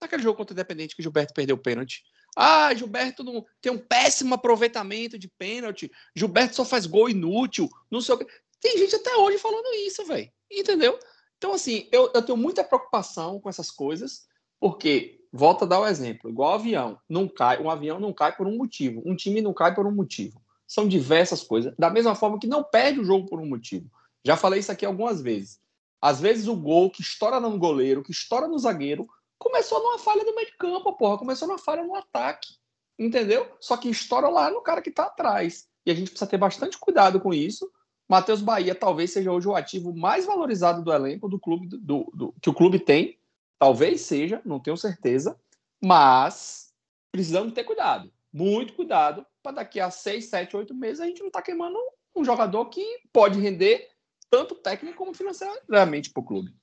[0.02, 2.04] Naquele jogo contra o Independente que o Gilberto perdeu o pênalti.
[2.36, 5.92] Ah, Gilberto não, tem um péssimo aproveitamento de pênalti.
[6.16, 8.28] Gilberto só faz gol inútil, não sei o que.
[8.60, 10.32] Tem gente até hoje falando isso, velho.
[10.50, 10.98] Entendeu?
[11.38, 14.26] Então, assim, eu, eu tenho muita preocupação com essas coisas,
[14.60, 18.48] porque, volta a dar o exemplo, igual avião, não cai, um avião não cai por
[18.48, 20.42] um motivo, um time não cai por um motivo.
[20.66, 23.92] São diversas coisas, da mesma forma que não perde o jogo por um motivo.
[24.24, 25.60] Já falei isso aqui algumas vezes.
[26.02, 29.08] Às vezes o gol que estoura no goleiro, que estoura no zagueiro,
[29.44, 31.18] começou numa falha do meio de campo, porra.
[31.18, 32.56] Começou numa falha no ataque.
[32.98, 33.48] Entendeu?
[33.60, 35.68] Só que estoura lá no cara que tá atrás.
[35.86, 37.70] E a gente precisa ter bastante cuidado com isso.
[38.08, 42.34] Matheus Bahia talvez seja hoje o ativo mais valorizado do elenco do clube do, do-
[42.42, 43.18] que o clube tem.
[43.60, 45.40] Talvez seja, não tenho certeza.
[45.82, 46.74] Mas
[47.12, 48.12] precisamos ter cuidado.
[48.32, 51.78] Muito cuidado para daqui a seis, sete, oito meses a gente não tá queimando
[52.16, 53.90] um jogador que pode render
[54.30, 56.54] tanto técnico como financeiramente para o clube.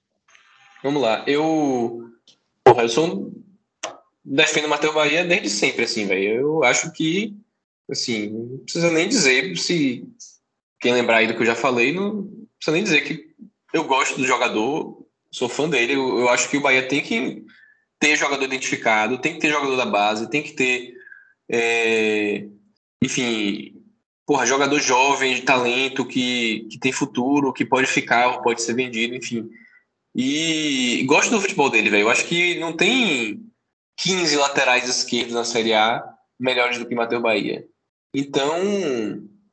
[0.82, 1.24] Vamos lá.
[1.26, 2.10] Eu.
[2.70, 3.44] Porra, eu sou um.
[4.24, 6.34] Defendo o Matheus Bahia desde sempre, assim, velho.
[6.34, 7.36] Eu acho que.
[7.90, 10.04] Assim, não precisa nem dizer se.
[10.80, 12.22] Quem lembrar aí do que eu já falei, não
[12.56, 13.34] precisa nem dizer que
[13.74, 15.94] eu gosto do jogador, sou fã dele.
[15.94, 17.44] Eu, eu acho que o Bahia tem que
[17.98, 20.94] ter jogador identificado, tem que ter jogador da base, tem que ter
[21.50, 22.46] É,
[23.02, 23.82] enfim,
[24.24, 29.16] porra, jogador jovem, de talento, que, que tem futuro, que pode ficar, pode ser vendido,
[29.16, 29.50] enfim.
[30.14, 32.02] E gosto do futebol dele, velho.
[32.02, 33.46] Eu acho que não tem
[33.98, 36.02] 15 laterais esquerdos na Série A
[36.38, 37.66] melhores do que Matheus Bahia.
[38.14, 38.52] Então,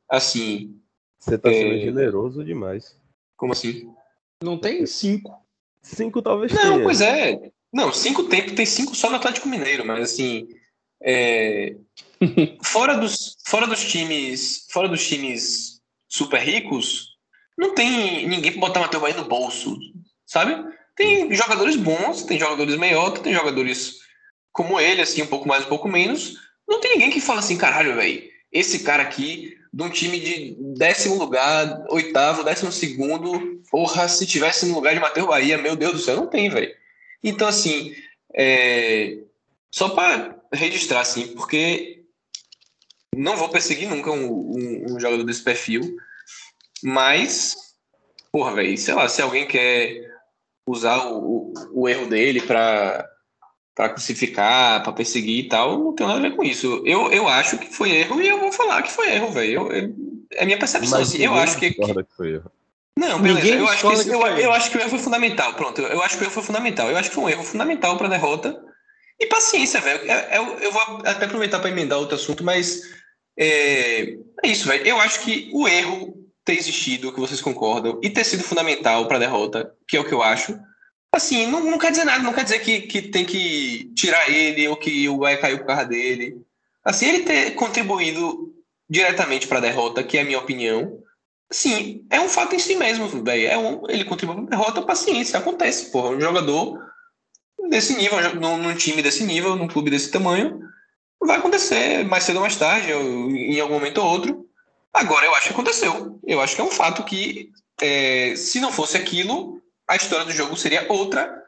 [0.08, 0.74] assim.
[1.18, 1.80] Você tá sendo É.
[1.80, 2.96] generoso demais.
[3.36, 3.92] Como assim?
[4.42, 5.36] Não tem cinco.
[5.82, 6.82] Cinco talvez Não, tenha.
[6.82, 7.50] pois é.
[7.72, 10.48] Não, cinco tempos, tem cinco só no Atlético Mineiro, mas assim.
[11.02, 11.76] é,
[12.62, 14.66] fora, dos, fora dos times.
[14.70, 17.16] Fora dos times super ricos,
[17.56, 19.76] não tem ninguém pra botar Matheus Bahia no bolso,
[20.28, 20.64] sabe?
[20.94, 23.98] Tem jogadores bons, tem jogadores meiota, tem jogadores
[24.52, 26.36] como ele, assim, um pouco mais, um pouco menos.
[26.68, 28.22] Não tem ninguém que fala assim, caralho, velho,
[28.52, 34.66] esse cara aqui, de um time de décimo lugar, oitavo, décimo segundo, porra, se tivesse
[34.66, 36.74] no lugar de Matheus Bahia, meu Deus do céu, não tem, velho.
[37.22, 37.94] Então, assim,
[38.34, 39.18] é,
[39.70, 42.02] só para registrar, assim, porque
[43.14, 45.96] não vou perseguir nunca um, um- um jogador desse perfil,
[46.82, 47.56] mas,
[48.32, 50.08] porra, velho, sei lá, se alguém quer
[50.70, 51.18] usar o,
[51.52, 53.06] o, o erro dele para
[53.74, 56.82] para crucificar, para perseguir e tal, não tem nada a ver com isso.
[56.84, 59.52] Eu, eu acho que foi erro e eu vou falar que foi erro, velho.
[59.52, 59.94] Eu- eu-
[60.32, 61.22] É a minha percepção, Mas assim.
[61.22, 62.50] Eu acho que, discorda que foi erro.
[62.98, 63.44] não, beleza.
[63.46, 65.54] Ninguém Eu acho, que, que eu, foi eu acho que o erro foi fundamental.
[65.54, 66.90] Pronto, eu, eu acho que o erro foi fundamental.
[66.90, 68.60] Eu acho que foi um erro fundamental para a derrota.
[69.20, 70.10] E paciência, velho.
[70.10, 72.82] É- é- Eu, vou até aproveitar para emendar outro assunto, mas
[73.38, 74.14] é,
[74.44, 74.84] é isso, velho.
[74.84, 76.17] Eu acho que o erro
[76.48, 80.04] ter existido, que vocês concordam, e ter sido fundamental para a derrota, que é o
[80.04, 80.58] que eu acho.
[81.12, 84.66] Assim, não, não quer dizer nada, não quer dizer que, que tem que tirar ele
[84.66, 86.40] ou que o Bahia caiu por causa dele.
[86.82, 88.54] Assim, ele ter contribuído
[88.88, 91.02] diretamente para a derrota, que é a minha opinião,
[91.50, 93.48] Sim, é um fato em si mesmo, velho.
[93.48, 96.10] É um, ele contribui para derrota, paciência, acontece, porra.
[96.10, 96.78] Um jogador
[97.70, 100.60] desse nível, num, num time desse nível, num clube desse tamanho,
[101.18, 104.47] vai acontecer mais cedo ou mais tarde, ou em algum momento ou outro.
[104.92, 106.20] Agora, eu acho que aconteceu.
[106.26, 110.32] Eu acho que é um fato que, é, se não fosse aquilo, a história do
[110.32, 111.42] jogo seria outra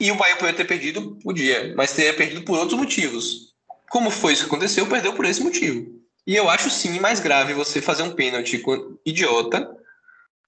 [0.00, 3.54] e o Bahia poderia ter perdido, podia, mas teria perdido por outros motivos.
[3.90, 6.02] Como foi isso que aconteceu, perdeu por esse motivo.
[6.26, 8.62] E eu acho sim mais grave você fazer um pênalti
[9.04, 9.70] idiota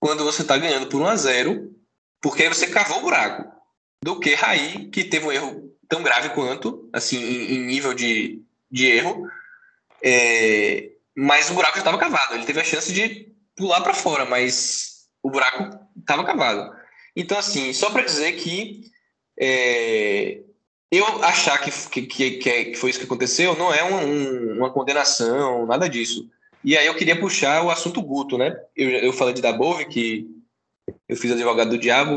[0.01, 1.77] quando você tá ganhando por 1 a 0
[2.21, 3.53] porque aí você cavou o buraco.
[4.03, 8.43] Do que Raí, que teve um erro tão grave quanto, assim, em, em nível de,
[8.71, 9.29] de erro,
[10.03, 12.35] é, mas o buraco já estava cavado.
[12.35, 16.75] Ele teve a chance de pular para fora, mas o buraco estava cavado.
[17.17, 18.83] Então, assim, só para dizer que
[19.39, 20.41] é,
[20.91, 22.31] eu achar que, que, que,
[22.67, 26.29] que foi isso que aconteceu não é um- um- uma condenação, nada disso.
[26.65, 28.57] E aí eu queria puxar o assunto Guto, né?
[28.75, 30.27] Eu, eu falei de Dabove, que
[31.09, 32.17] eu fiz advogado do diabo.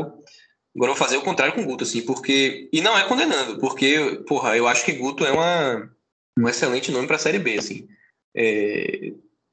[0.74, 2.68] Agora eu vou fazer o contrário com o Guto, assim, porque.
[2.72, 5.90] E não é condenando, porque, porra, eu acho que Guto é uma,
[6.38, 7.88] um excelente nome para a Série B, assim.
[8.34, 9.12] É,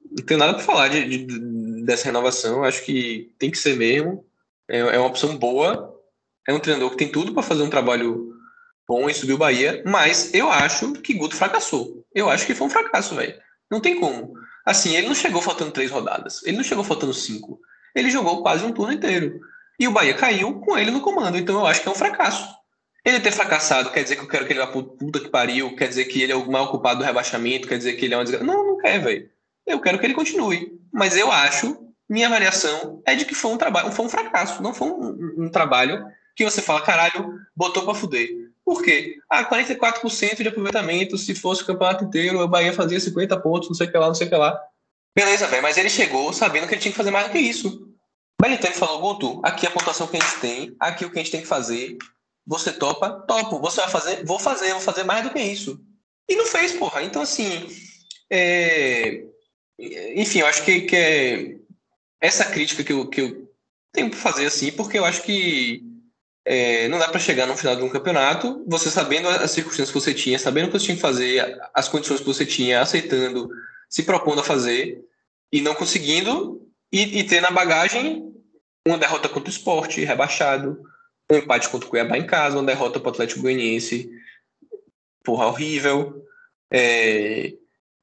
[0.09, 4.25] não tenho nada para falar de, de- dessa renovação, acho que tem que ser mesmo.
[4.69, 5.93] É, é uma opção boa.
[6.47, 8.33] É um treinador que tem tudo para fazer um trabalho
[8.87, 12.05] bom em subir o Bahia, mas eu acho que Guto fracassou.
[12.15, 13.35] Eu acho que foi um fracasso, velho.
[13.69, 14.33] Não tem como.
[14.65, 17.59] Assim, ele não chegou faltando três rodadas, ele não chegou faltando cinco.
[17.93, 19.39] Ele jogou quase um turno inteiro.
[19.79, 22.47] E o Bahia caiu com ele no comando, então eu acho que é um fracasso.
[23.07, 25.73] Ele ter fracassado quer dizer que eu quero que ele vá pro puta que pariu,
[25.77, 28.17] quer dizer que ele é o maior culpado do rebaixamento, quer dizer que ele é
[28.17, 28.45] uma desgraça.
[28.45, 29.29] Não, não quer, velho.
[29.65, 30.77] Eu quero que ele continue.
[30.91, 34.73] Mas eu acho, minha avaliação é de que foi um trabalho, foi um fracasso, não
[34.73, 36.05] foi um, um- um trabalho
[36.35, 38.29] que você fala, caralho, botou pra fuder.
[38.65, 39.15] Por quê?
[39.29, 43.75] Ah, 44% de aproveitamento, se fosse o campeonato inteiro, o Bahia fazia 50 pontos, não
[43.75, 44.59] sei o que lá, não sei o que lá.
[45.15, 47.87] Beleza, velho, mas ele chegou sabendo que ele tinha que fazer mais do que isso.
[48.41, 51.31] Belitani falou, Guto, aqui a pontuação que a gente tem, aqui o que a gente
[51.31, 51.97] tem que fazer.
[52.47, 53.09] Você topa?
[53.27, 53.59] Topo.
[53.59, 54.25] Você vai fazer?
[54.25, 55.79] Vou fazer, vou fazer mais do que isso.
[56.29, 57.03] E não fez, porra.
[57.03, 57.67] Então, assim,
[58.29, 59.23] é...
[60.15, 61.57] enfim, eu acho que, que é
[62.21, 63.51] essa crítica que eu, que eu
[63.91, 65.83] tenho que fazer, assim, porque eu acho que
[66.45, 69.99] é, não dá para chegar no final de um campeonato, você sabendo as circunstâncias que
[69.99, 73.49] você tinha, sabendo o que você tinha que fazer, as condições que você tinha, aceitando,
[73.89, 75.03] se propondo a fazer,
[75.51, 78.33] e não conseguindo, e, e ter na bagagem
[78.87, 80.81] uma derrota contra o esporte, rebaixado,
[81.31, 84.09] um empate contra o Cuiabá em casa, uma derrota para o Atlético Goianiense,
[85.23, 86.25] porra, horrível,
[86.71, 87.53] é,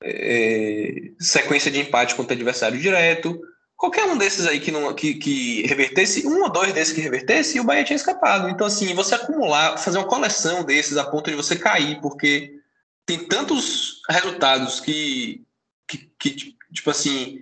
[0.03, 3.41] é, sequência de empate contra adversário direto,
[3.77, 7.59] qualquer um desses aí que, não, que, que revertesse, um ou dois desses que revertesse,
[7.59, 8.49] o Bahia tinha escapado.
[8.49, 12.59] Então, assim, você acumular, fazer uma coleção desses a ponto de você cair, porque
[13.07, 15.43] tem tantos resultados que,
[15.87, 17.41] que, que tipo assim,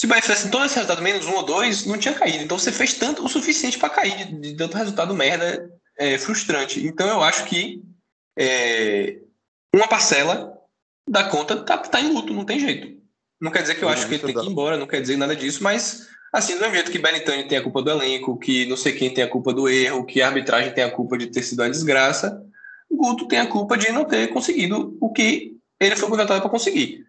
[0.00, 2.42] se o Bahia fizesse todos esses resultados menos um ou dois, não tinha caído.
[2.42, 6.82] Então você fez tanto o suficiente para cair de, de tanto resultado merda é, frustrante.
[6.86, 7.82] Então eu acho que
[8.34, 9.18] é,
[9.74, 10.54] uma parcela
[11.06, 12.98] dá conta, tá, tá em luto, não tem jeito.
[13.38, 15.18] Não quer dizer que eu acho que ele tem que ir embora, não quer dizer
[15.18, 18.64] nada disso, mas assim, do mesmo jeito que Benitani tem a culpa do elenco, que
[18.64, 21.26] não sei quem tem a culpa do erro, que a arbitragem tem a culpa de
[21.26, 22.42] ter sido uma desgraça,
[22.88, 26.48] o Guto tem a culpa de não ter conseguido o que ele foi contratado para
[26.48, 27.04] conseguir.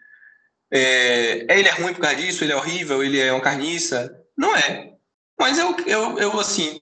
[0.71, 4.17] É, ele é ruim por causa disso, ele é horrível, ele é uma carniça.
[4.37, 4.93] Não é.
[5.37, 6.79] Mas eu, eu, eu assim,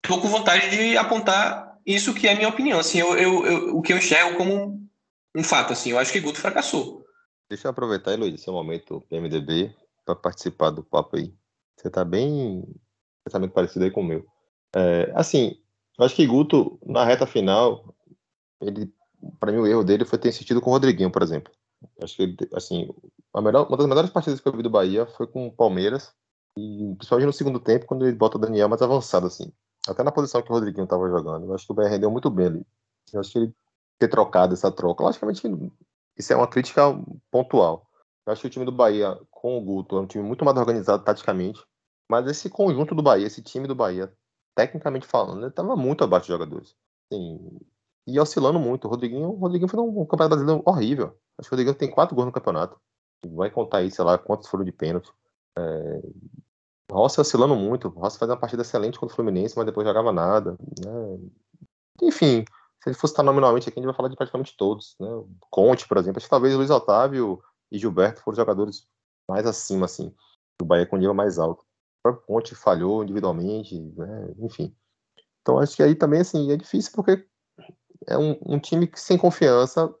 [0.00, 2.78] tô com vontade de apontar isso que é a minha opinião.
[2.78, 4.88] Assim, eu, eu, eu o que eu enxergo como um,
[5.36, 5.72] um, fato.
[5.72, 7.04] Assim, eu acho que Guto fracassou.
[7.48, 9.74] Deixa eu aproveitar, Luiz, esse momento PMDB
[10.04, 11.34] para participar do papo aí.
[11.76, 12.64] Você tá bem
[13.24, 14.26] pensamento parecido aí com o meu.
[14.74, 15.58] É, assim,
[15.98, 17.94] eu acho que Guto, na reta final,
[18.60, 18.92] ele,
[19.40, 21.52] para mim, o erro dele foi ter insistido com o Rodriguinho, por exemplo.
[22.02, 22.88] Acho que, assim,
[23.32, 26.12] a melhor, uma das melhores partidas que eu vi do Bahia foi com o Palmeiras,
[26.56, 29.52] e principalmente no segundo tempo, quando ele bota o Daniel mais avançado, assim.
[29.88, 31.46] Até na posição que o Rodriguinho estava jogando.
[31.46, 32.66] Eu acho que o Bahia rendeu muito bem ali.
[33.12, 33.54] Eu acho que ele
[33.98, 35.02] ter trocado essa troca.
[35.02, 35.42] Logicamente,
[36.16, 36.82] isso é uma crítica
[37.30, 37.86] pontual.
[38.26, 40.56] Eu acho que o time do Bahia, com o Guto, é um time muito mais
[40.56, 41.64] organizado taticamente.
[42.10, 44.12] Mas esse conjunto do Bahia, esse time do Bahia,
[44.54, 46.74] tecnicamente falando, ele estava muito abaixo de jogadores.
[47.10, 47.60] Assim,
[48.08, 48.86] e oscilando muito.
[48.86, 51.14] O Rodriguinho, o Rodriguinho foi um campeonato brasileiro horrível.
[51.38, 52.80] Acho que o Rodriguinho tem quatro gols no campeonato.
[53.34, 55.12] Vai contar aí, sei lá, quantos foram de pênalti.
[55.58, 56.02] É...
[56.90, 57.88] Rossi oscilando muito.
[57.88, 60.52] Rossi faz uma partida excelente contra o Fluminense, mas depois jogava nada.
[60.82, 61.18] Né?
[62.00, 62.44] Enfim,
[62.82, 64.96] se ele fosse estar nominalmente aqui, a gente vai falar de praticamente todos.
[64.98, 65.08] Né?
[65.50, 66.16] Conte, por exemplo.
[66.16, 68.86] Acho que talvez Luiz Otávio e Gilberto foram jogadores
[69.28, 70.14] mais acima, assim,
[70.58, 71.60] do Bahia com nível mais alto.
[71.60, 74.32] O próprio Conte falhou individualmente, né?
[74.38, 74.74] enfim.
[75.42, 77.28] Então acho que aí também, assim, é difícil porque
[78.06, 79.92] é um, um time que sem confiança,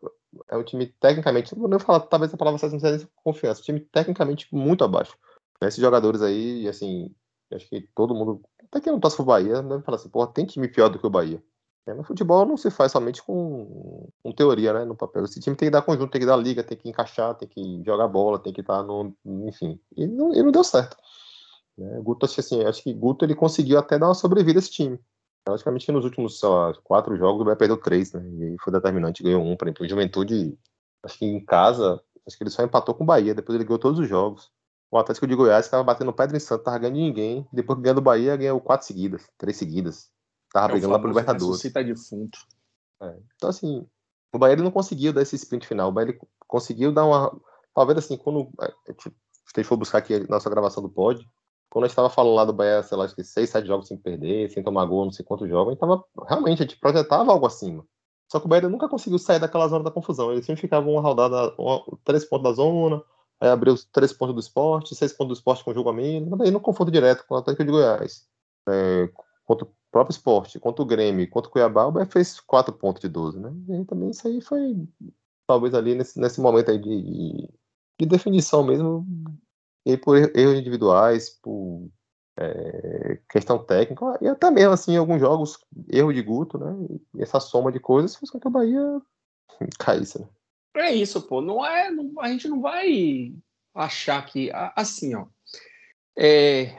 [0.48, 3.80] é um time tecnicamente, não vou falar, talvez a palavra seja sem confiança, um time
[3.80, 5.16] tecnicamente muito abaixo.
[5.62, 7.14] Esses jogadores aí, assim,
[7.52, 10.46] acho que todo mundo, até quem não torce pro Bahia, deve falar assim, pô, tem
[10.46, 11.42] time pior do que o Bahia.
[11.88, 15.24] É, no futebol não se faz somente com, com, teoria, né, no papel.
[15.24, 17.82] Esse time tem que dar conjunto, tem que dar liga, tem que encaixar, tem que
[17.84, 19.80] jogar bola, tem que estar no, enfim.
[19.96, 20.96] E não, e não deu certo.
[21.78, 21.98] Né?
[22.02, 24.70] Guto, acho que assim, acho que Guto ele conseguiu até dar uma sobrevida a esse
[24.70, 25.00] time.
[25.44, 28.22] Praticamente nos últimos lá, quatro jogos, o Bahia perdeu três, né?
[28.22, 29.56] E foi determinante, ganhou um.
[29.56, 30.58] Por exemplo, o Juventude,
[31.02, 33.78] acho que em casa, acho que ele só empatou com o Bahia, depois ele ganhou
[33.78, 34.50] todos os jogos.
[34.90, 37.46] O Atlético de Goiás estava batendo pedra em Santo, tava ganhando ninguém.
[37.52, 40.10] Depois que ganhou do Bahia, ganhou quatro seguidas, três seguidas.
[40.50, 41.46] Tava é brigando lá pro Libertadores.
[41.46, 42.38] Ressuscita defunto.
[43.02, 43.16] É.
[43.36, 43.86] Então, assim,
[44.32, 45.90] o Bahia ele não conseguiu dar esse sprint final.
[45.90, 47.38] O Bahia ele conseguiu dar uma.
[47.74, 48.50] Talvez assim, quando.
[48.60, 49.14] É, tipo,
[49.46, 51.26] se a gente for buscar aqui a nossa gravação do pod,
[51.70, 53.88] quando a gente estava falando lá do Bahia, sei lá, acho que seis, sete jogos
[53.88, 56.78] sem perder, sem tomar gol, não sei quantos jogos, a gente tava, realmente, a gente
[56.78, 57.84] projetava algo acima.
[58.30, 60.30] Só que o Bahia nunca conseguiu sair daquela zona da confusão.
[60.32, 63.02] Ele sempre ficava uma rodada, uma, três pontos da zona,
[63.40, 66.28] aí abriu os três pontos do esporte, seis pontos do esporte com jogo a menos,
[66.28, 68.26] mas aí no confronto direto com o Atlético de Goiás.
[68.68, 69.08] É,
[69.46, 73.00] contra o próprio esporte, contra o Grêmio, contra o Cuiabá, o Bahia fez quatro pontos
[73.00, 73.50] de 12, né?
[73.66, 74.76] E aí também isso aí foi,
[75.46, 77.48] talvez ali nesse, nesse momento aí de,
[77.98, 79.06] de definição mesmo,
[79.84, 81.88] e por erros individuais, por
[82.38, 85.58] é, questão técnica, e até mesmo assim, alguns jogos,
[85.88, 86.98] erro de Guto, né?
[87.14, 89.00] E essa soma de coisas fez com que o Bahia
[89.78, 90.28] caísse, né?
[90.76, 91.40] É isso, pô.
[91.40, 93.34] Não é, não, a gente não vai
[93.74, 95.26] achar que assim, ó.
[96.16, 96.76] É,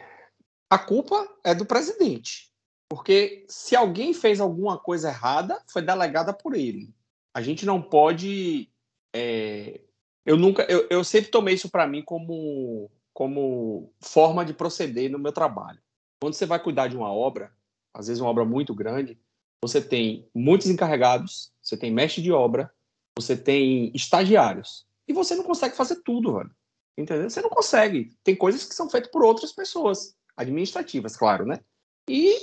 [0.69, 2.51] a culpa é do presidente,
[2.89, 6.93] porque se alguém fez alguma coisa errada, foi delegada por ele.
[7.33, 8.69] A gente não pode
[9.13, 9.81] é,
[10.25, 15.19] eu nunca, eu, eu sempre tomei isso para mim como, como forma de proceder no
[15.19, 15.79] meu trabalho.
[16.21, 17.51] Quando você vai cuidar de uma obra,
[17.93, 19.17] às vezes uma obra muito grande,
[19.61, 22.71] você tem muitos encarregados, você tem mestre de obra,
[23.17, 24.85] você tem estagiários.
[25.07, 26.51] E você não consegue fazer tudo, velho.
[26.97, 27.29] Entendeu?
[27.29, 28.15] Você não consegue.
[28.23, 31.59] Tem coisas que são feitas por outras pessoas, administrativas, claro, né?
[32.07, 32.35] E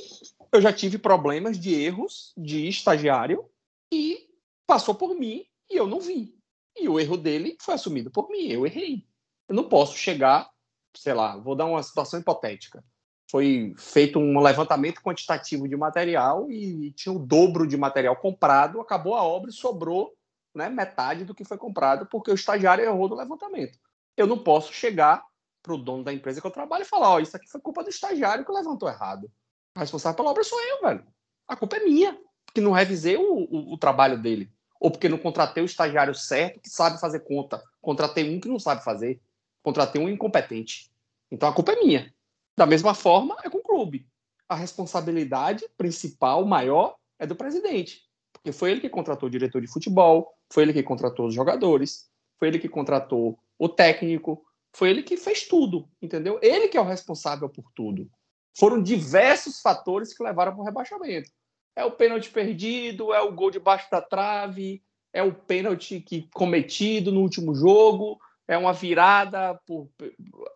[0.53, 3.45] eu já tive problemas de erros de estagiário
[3.93, 4.29] e
[4.67, 6.36] passou por mim e eu não vi.
[6.77, 8.49] E o erro dele foi assumido por mim.
[8.49, 9.07] Eu errei.
[9.49, 10.49] Eu não posso chegar,
[10.97, 12.85] sei lá, vou dar uma situação hipotética.
[13.31, 19.15] Foi feito um levantamento quantitativo de material e tinha o dobro de material comprado, acabou
[19.15, 20.15] a obra e sobrou
[20.55, 23.79] né, metade do que foi comprado porque o estagiário errou no levantamento.
[24.17, 25.25] Eu não posso chegar
[25.63, 27.61] para o dono da empresa que eu trabalho e falar: Ó, oh, isso aqui foi
[27.61, 29.31] culpa do estagiário que levantou errado.
[29.75, 31.05] A responsável pela obra sou eu, velho.
[31.49, 32.19] A culpa é minha,
[32.55, 34.51] que não revisei o, o, o trabalho dele
[34.81, 37.63] ou porque não contratei o estagiário certo que sabe fazer conta.
[37.81, 39.21] Contratei um que não sabe fazer.
[39.63, 40.91] Contratei um incompetente.
[41.31, 42.15] Então a culpa é minha.
[42.57, 44.07] Da mesma forma, é com o clube.
[44.49, 48.03] A responsabilidade principal, maior, é do presidente.
[48.33, 52.09] Porque foi ele que contratou o diretor de futebol, foi ele que contratou os jogadores,
[52.39, 56.39] foi ele que contratou o técnico, foi ele que fez tudo, entendeu?
[56.43, 58.09] Ele que é o responsável por tudo.
[58.57, 61.31] Foram diversos fatores que levaram para o rebaixamento.
[61.77, 67.13] É o pênalti perdido, é o gol debaixo da trave, é o pênalti que cometido
[67.13, 68.19] no último jogo,
[68.49, 69.89] é uma virada por,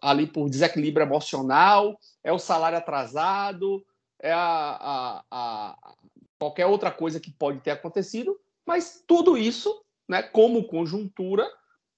[0.00, 3.84] ali por desequilíbrio emocional, é o salário atrasado,
[4.18, 5.94] é a, a, a,
[6.38, 11.46] qualquer outra coisa que pode ter acontecido, mas tudo isso, né, como conjuntura,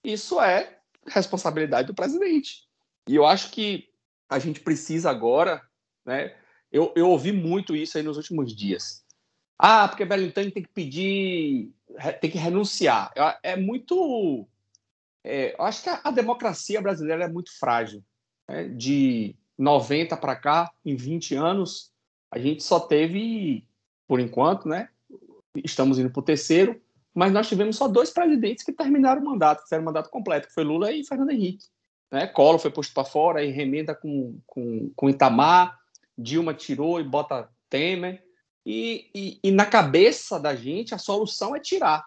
[0.03, 2.67] isso é responsabilidade do presidente.
[3.09, 3.89] E eu acho que
[4.29, 5.63] a gente precisa agora,
[6.07, 6.35] né?
[6.71, 9.02] Eu, eu ouvi muito isso aí nos últimos dias.
[9.59, 11.73] Ah, porque Belintani tem que pedir,
[12.21, 13.13] tem que renunciar.
[13.43, 14.47] É muito.
[15.25, 18.03] É, eu acho que a, democracia brasileira é muito frágil.
[18.49, 18.69] Né?
[18.69, 21.93] De 90 para cá, em 20 anos,
[22.31, 23.67] a gente só teve,
[24.09, 24.89] por enquanto, né?
[25.57, 26.81] Estamos indo para o terceiro,
[27.15, 30.55] mas nós tivemos só dois presidentes que terminaram o mandato, fizeram o mandato completo, que
[30.55, 31.67] foi Lula e Fernando Henrique.
[32.11, 32.31] Né?
[32.59, 35.79] Foi posto para fora, aí remenda com, com, com Itamar,
[36.17, 38.23] Dilma tirou e bota Temer.
[38.65, 42.05] E, e, e, na cabeça da gente, a solução é tirar.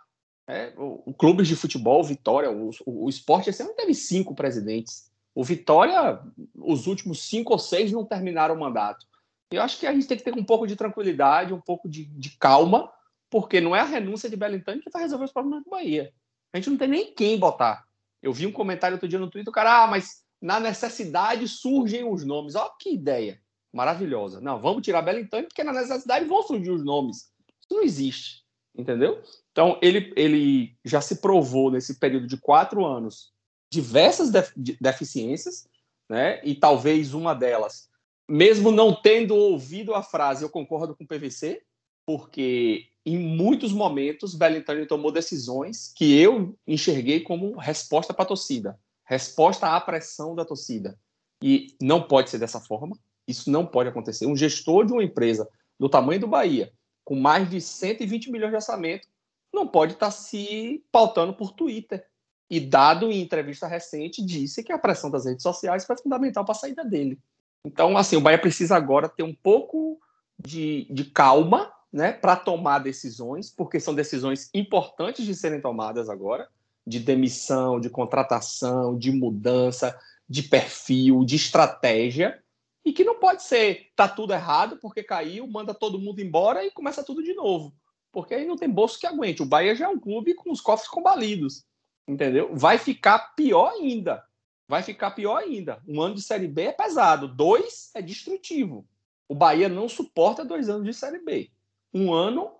[0.47, 0.73] Né?
[0.77, 5.11] O, o clubes de futebol, Vitória, o, o, o esporte esse ano teve cinco presidentes.
[5.33, 6.19] O Vitória,
[6.55, 9.05] os últimos cinco ou seis não terminaram o mandato.
[9.51, 12.05] Eu acho que a gente tem que ter um pouco de tranquilidade, um pouco de,
[12.05, 12.91] de calma,
[13.29, 16.13] porque não é a renúncia de Belintani que vai resolver os problemas do Bahia.
[16.53, 17.85] A gente não tem nem quem botar.
[18.23, 22.09] Eu vi um comentário outro dia no Twitter, o cara, ah, mas na necessidade surgem
[22.09, 22.55] os nomes.
[22.55, 23.39] Ó, que ideia
[23.76, 24.39] maravilhosa.
[24.39, 27.30] Não, vamos tirar Belintani, porque na necessidade vão surgir os nomes.
[27.61, 29.21] Isso não existe, entendeu?
[29.51, 33.34] Então, ele, ele já se provou nesse período de quatro anos
[33.69, 35.67] diversas def deficiências,
[36.09, 36.39] né?
[36.45, 37.89] E talvez uma delas,
[38.30, 41.61] mesmo não tendo ouvido a frase, eu concordo com o PVC,
[42.05, 48.80] porque em muitos momentos Belintani tomou decisões que eu enxerguei como resposta para a torcida,
[49.03, 50.97] resposta à pressão da torcida.
[51.43, 52.97] E não pode ser dessa forma.
[53.28, 54.26] Isso não pode acontecer.
[54.26, 55.47] Um gestor de uma empresa
[55.80, 56.71] do tamanho do Bahia,
[57.03, 59.07] com mais de 120 milhões de orçamento,
[59.53, 62.05] não pode estar se pautando por Twitter.
[62.49, 66.51] E, dado em entrevista recente, disse que a pressão das redes sociais foi fundamental para
[66.51, 67.17] a saída dele.
[67.65, 69.99] Então, assim, o Bahia precisa agora ter um pouco
[70.38, 76.47] de, de calma né, para tomar decisões, porque são decisões importantes de serem tomadas agora,
[76.86, 79.97] de demissão, de contratação, de mudança,
[80.30, 82.39] de perfil, de estratégia,
[82.86, 86.71] e que não pode ser tá tudo errado porque caiu, manda todo mundo embora e
[86.71, 87.75] começa tudo de novo,
[88.11, 89.41] porque aí não tem bolso que aguente.
[89.41, 91.65] O Bahia já é um clube com os cofres combalidos,
[92.07, 92.55] entendeu?
[92.55, 94.23] Vai ficar pior ainda.
[94.67, 95.81] Vai ficar pior ainda.
[95.88, 98.88] Um ano de Série B é pesado, dois é destrutivo.
[99.27, 101.51] O Bahia não suporta dois anos de Série B
[101.95, 102.53] um ano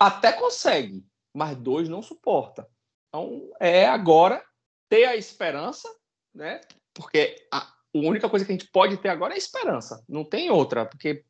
[0.00, 1.04] até consegue,
[1.34, 2.66] mas dois não suporta.
[3.08, 4.42] Então é agora
[4.88, 5.86] ter a esperança,
[6.34, 6.62] né?
[6.94, 10.50] Porque a, a única coisa que a gente pode ter agora é esperança, não tem
[10.50, 11.24] outra, porque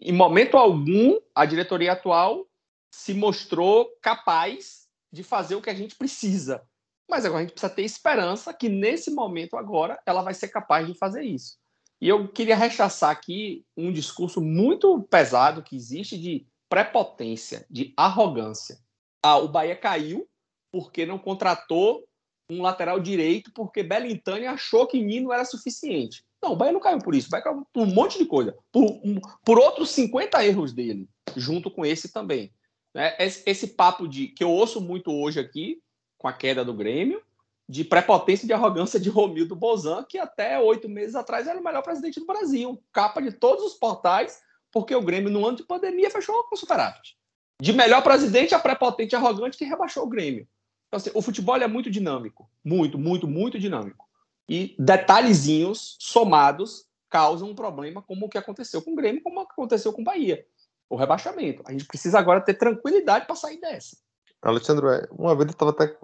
[0.00, 2.46] em momento algum a diretoria atual
[2.90, 6.62] se mostrou capaz de fazer o que a gente precisa.
[7.08, 10.86] Mas agora a gente precisa ter esperança que nesse momento agora ela vai ser capaz
[10.86, 11.58] de fazer isso.
[12.00, 18.78] E eu queria rechaçar aqui um discurso muito pesado que existe de prepotência, de arrogância.
[19.22, 20.26] Ah, o Bahia caiu
[20.72, 22.08] porque não contratou
[22.50, 26.24] um lateral direito porque Belintani achou que Nino era suficiente.
[26.42, 28.56] Não, o Bahia não caiu por isso, o Bahia caiu por um monte de coisa,
[28.72, 32.52] por, um, por outros 50 erros dele, junto com esse também.
[32.94, 33.14] Né?
[33.18, 35.80] Esse, esse, papo de que eu ouço muito hoje aqui,
[36.18, 37.22] com a queda do Grêmio,
[37.68, 41.62] de prepotência e de arrogância de Romildo Bozan, que até oito meses atrás era o
[41.62, 44.40] melhor presidente do Brasil, capa de todos os portais,
[44.72, 47.16] porque o Grêmio, no ano de pandemia, fechou com superávit.
[47.60, 50.48] De melhor presidente a prepotente e arrogante que rebaixou o Grêmio.
[50.90, 52.50] Então, assim, o futebol é muito dinâmico.
[52.64, 54.08] Muito, muito, muito dinâmico.
[54.48, 59.92] E detalhezinhos somados causam um problema como o que aconteceu com o Grêmio, como aconteceu
[59.92, 60.44] com o Bahia.
[60.88, 61.62] O rebaixamento.
[61.66, 63.96] A gente precisa agora ter tranquilidade para sair dessa.
[64.42, 65.96] Alexandre, é, uma vez eu estava até.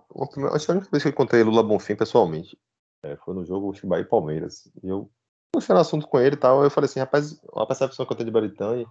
[0.52, 2.56] Acho que a única vez que eu encontrei Lula Bonfim pessoalmente
[3.02, 4.70] é, foi no jogo Bahia e Palmeiras.
[4.84, 5.10] E eu
[5.56, 8.26] puxando assunto com ele e tal, eu falei assim, rapaz, a percepção que eu tenho
[8.26, 8.86] de Baritani,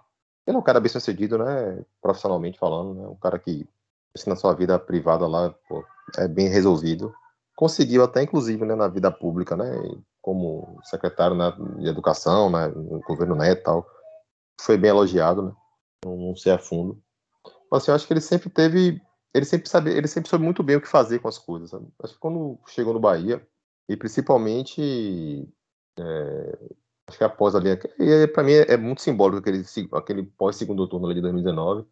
[0.47, 3.67] ele é um cara bem sucedido, né, profissionalmente falando, né, um cara que,
[4.15, 5.83] assim, na sua vida privada lá, pô,
[6.17, 7.13] é bem resolvido.
[7.55, 9.71] Conseguiu até, inclusive, né, na vida pública, né,
[10.21, 13.87] como secretário né, de educação, né, no governo Neto e tal,
[14.59, 15.53] foi bem elogiado, né,
[16.03, 17.01] não, não sei a fundo.
[17.71, 19.01] Mas, assim, eu acho que ele sempre teve,
[19.33, 21.87] ele sempre sabe, ele sempre soube muito bem o que fazer com as coisas, sabe?
[22.01, 23.45] Acho que quando chegou no Bahia,
[23.87, 25.47] e principalmente
[25.99, 26.57] é,
[27.07, 27.69] acho que após ali.
[27.99, 29.63] E para mim é, muito simbólico aquele,
[29.93, 31.85] aquele pós-segundo turno ali de 2019.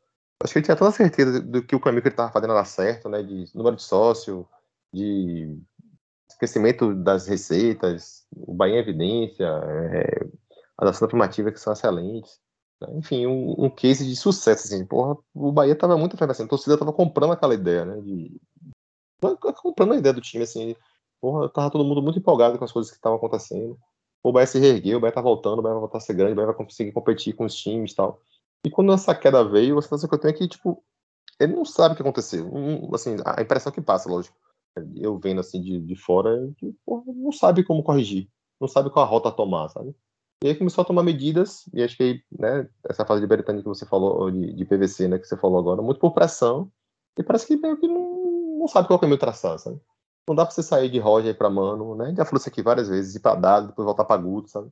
[0.43, 2.51] Acho que ele tinha toda a certeza do que o caminho que ele estava fazendo
[2.51, 3.23] era certo, né?
[3.23, 4.45] De número de sócio,
[4.93, 5.57] de
[6.37, 10.27] crescimento das receitas, o Bahia em Evidência, é,
[10.77, 12.39] as ações afirmativas que são excelentes.
[12.81, 16.43] Né, enfim, um, um, case de sucesso, assim, porra, o Bahia estava muito frente assim,
[16.43, 18.41] a torcida estava comprando aquela ideia, né, de,
[19.61, 20.75] comprando a ideia do time, assim.
[21.21, 23.77] Porra, tava todo mundo muito empolgado com as coisas que estavam acontecendo.
[24.21, 26.33] O Bahia se reergueu, o Bahia tá voltando, o Bahia vai voltar a ser grande,
[26.33, 28.19] o Bahia vai conseguir competir com os times e tal.
[28.65, 30.83] E quando essa queda veio, a sensação que eu tenho é que, tipo,
[31.39, 32.49] ele não sabe o que aconteceu.
[32.93, 34.35] Assim, a impressão que passa, lógico.
[34.95, 38.29] Eu vendo assim de, de fora, que, porra, não sabe como corrigir.
[38.59, 39.93] Não sabe qual a rota tomar, sabe?
[40.43, 43.67] E aí começou a tomar medidas, e acho que né, essa fase de Beretani que
[43.67, 46.69] você falou, de, de, PVC, né, que você falou agora, muito por pressão,
[47.17, 49.79] e parece que meio que não, não sabe qual é o caminho traçar, sabe?
[50.27, 52.13] Não dá pra você sair de Roger para Mano, né?
[52.17, 54.69] Já falou isso aqui várias vezes, ir pra Dado, depois voltar pra Guto, sabe?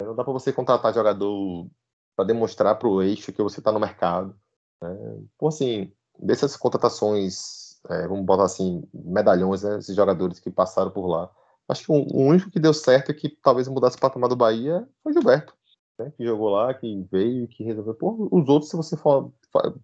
[0.00, 1.68] Não dá pra você contratar jogador
[2.16, 4.34] para demonstrar pro eixo que você tá no mercado.
[4.80, 4.96] Né?
[5.34, 9.78] Então, assim, dessas contratações, é, vamos botar assim, medalhões, né?
[9.78, 11.30] Esses jogadores que passaram por lá.
[11.68, 14.36] Acho que o, o único que deu certo e que talvez mudasse o patamar do
[14.36, 15.54] Bahia foi o Gilberto.
[15.98, 17.94] Né, que jogou lá, que veio, que resolveu.
[17.94, 19.32] Pô, os outros, se você for.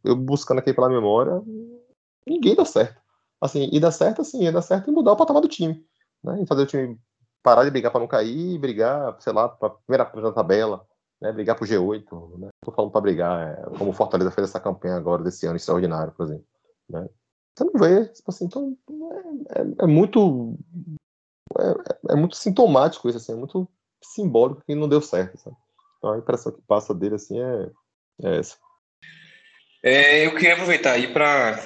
[0.02, 1.40] Eu buscando aqui pela memória,
[2.26, 3.00] ninguém deu certo.
[3.40, 5.84] Assim, e dá certo, assim, e dá certo em mudar o patamar do time.
[6.22, 6.42] Né?
[6.42, 6.98] E fazer o time
[7.42, 10.86] parar de brigar para não cair, brigar, sei lá, para primeira tabela,
[11.20, 11.32] né?
[11.32, 12.38] brigar pro G8.
[12.38, 12.48] Né?
[12.64, 16.12] Tô falando para brigar, é, como o Fortaleza fez essa campanha agora desse ano extraordinário,
[16.12, 16.46] por exemplo.
[16.88, 17.08] Né?
[17.56, 18.76] Você não vê, tipo assim, então
[19.50, 20.58] é, é, é muito
[21.58, 23.68] é, é, muito sintomático isso, assim, é muito
[24.02, 25.38] simbólico que não deu certo.
[25.38, 25.56] Sabe?
[25.98, 27.70] Então a impressão que passa dele assim é,
[28.22, 28.56] é essa.
[29.82, 31.58] É, eu queria aproveitar aí para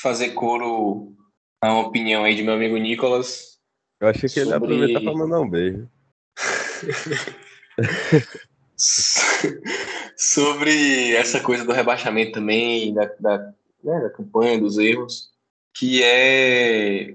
[0.00, 1.14] fazer coro
[1.62, 3.58] a uma opinião aí de meu amigo Nicolas.
[4.00, 4.42] Eu achei que sobre...
[4.42, 5.88] ele ia aproveitar para mandar um beijo.
[10.16, 13.38] sobre essa coisa do rebaixamento também, da, da,
[13.84, 15.30] né, da campanha, dos erros,
[15.74, 17.14] que é.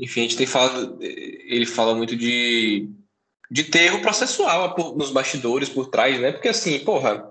[0.00, 0.98] Enfim, a gente tem falado.
[1.00, 2.88] Ele fala muito de,
[3.50, 6.32] de ter erro processual nos bastidores, por trás, né?
[6.32, 7.24] Porque assim, porra,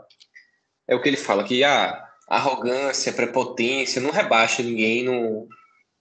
[0.88, 5.48] é o que ele fala, que ah, arrogância, prepotência, não rebaixa ninguém, não,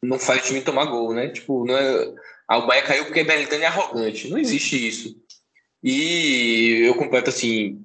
[0.02, 1.28] não faz o time tomar gol, né?
[1.28, 2.14] Tipo, não é.
[2.50, 4.28] O Bahia caiu porque Belintani é arrogante.
[4.28, 5.16] Não existe isso.
[5.82, 7.84] E eu completo assim: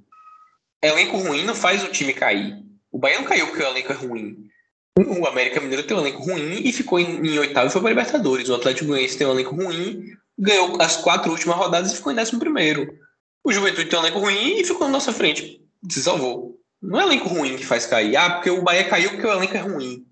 [0.81, 2.63] elenco ruim não faz o time cair.
[2.91, 4.49] O Bahia não caiu porque o elenco é ruim.
[4.97, 7.89] O América Mineiro tem um elenco ruim e ficou em, em oitavo e foi para
[7.89, 8.47] Libertadores.
[8.47, 12.15] O Atlético Goianiense tem um elenco ruim, ganhou as quatro últimas rodadas e ficou em
[12.15, 12.97] décimo primeiro.
[13.43, 15.61] O Juventude tem um elenco ruim e ficou na nossa frente.
[15.89, 16.57] Se salvou.
[16.81, 18.15] Não é elenco ruim que faz cair.
[18.15, 20.05] Ah, porque o Bahia caiu porque o elenco é ruim.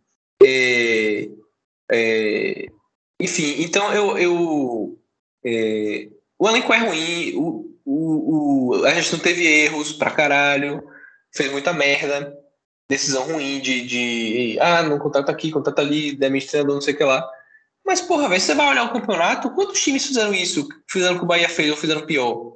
[0.44, 1.30] É,
[1.92, 2.66] é,
[3.20, 4.18] enfim, então eu.
[4.18, 5.00] eu
[5.46, 10.84] é, o elenco é ruim, o, o, o, a gente não teve erros pra caralho,
[11.36, 12.34] fez muita merda,
[12.90, 16.98] decisão ruim de, de ah, não contrata aqui, contrata ali, demite treinador, não sei o
[16.98, 17.28] que lá.
[17.86, 20.68] Mas, porra, velho, você vai olhar o campeonato, quantos times fizeram isso?
[20.90, 22.54] Fizeram que o Bahia fez ou fizeram pior?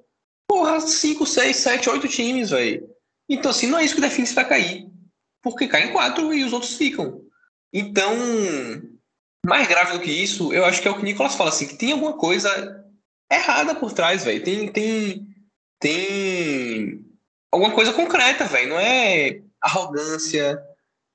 [0.48, 2.88] Porra, 5, 6, 7, 8 times, velho.
[3.30, 4.88] Então, assim, não é isso que define se vai cair.
[5.44, 7.22] Porque caem quatro e os outros ficam.
[7.74, 8.16] Então,
[9.46, 11.68] mais grave do que isso, eu acho que é o que o Nicolas fala, assim,
[11.68, 12.86] que tem alguma coisa
[13.32, 14.44] errada por trás, velho.
[14.44, 15.28] Tem, tem,
[15.80, 17.06] tem
[17.52, 18.70] alguma coisa concreta, velho.
[18.70, 20.60] Não é arrogância,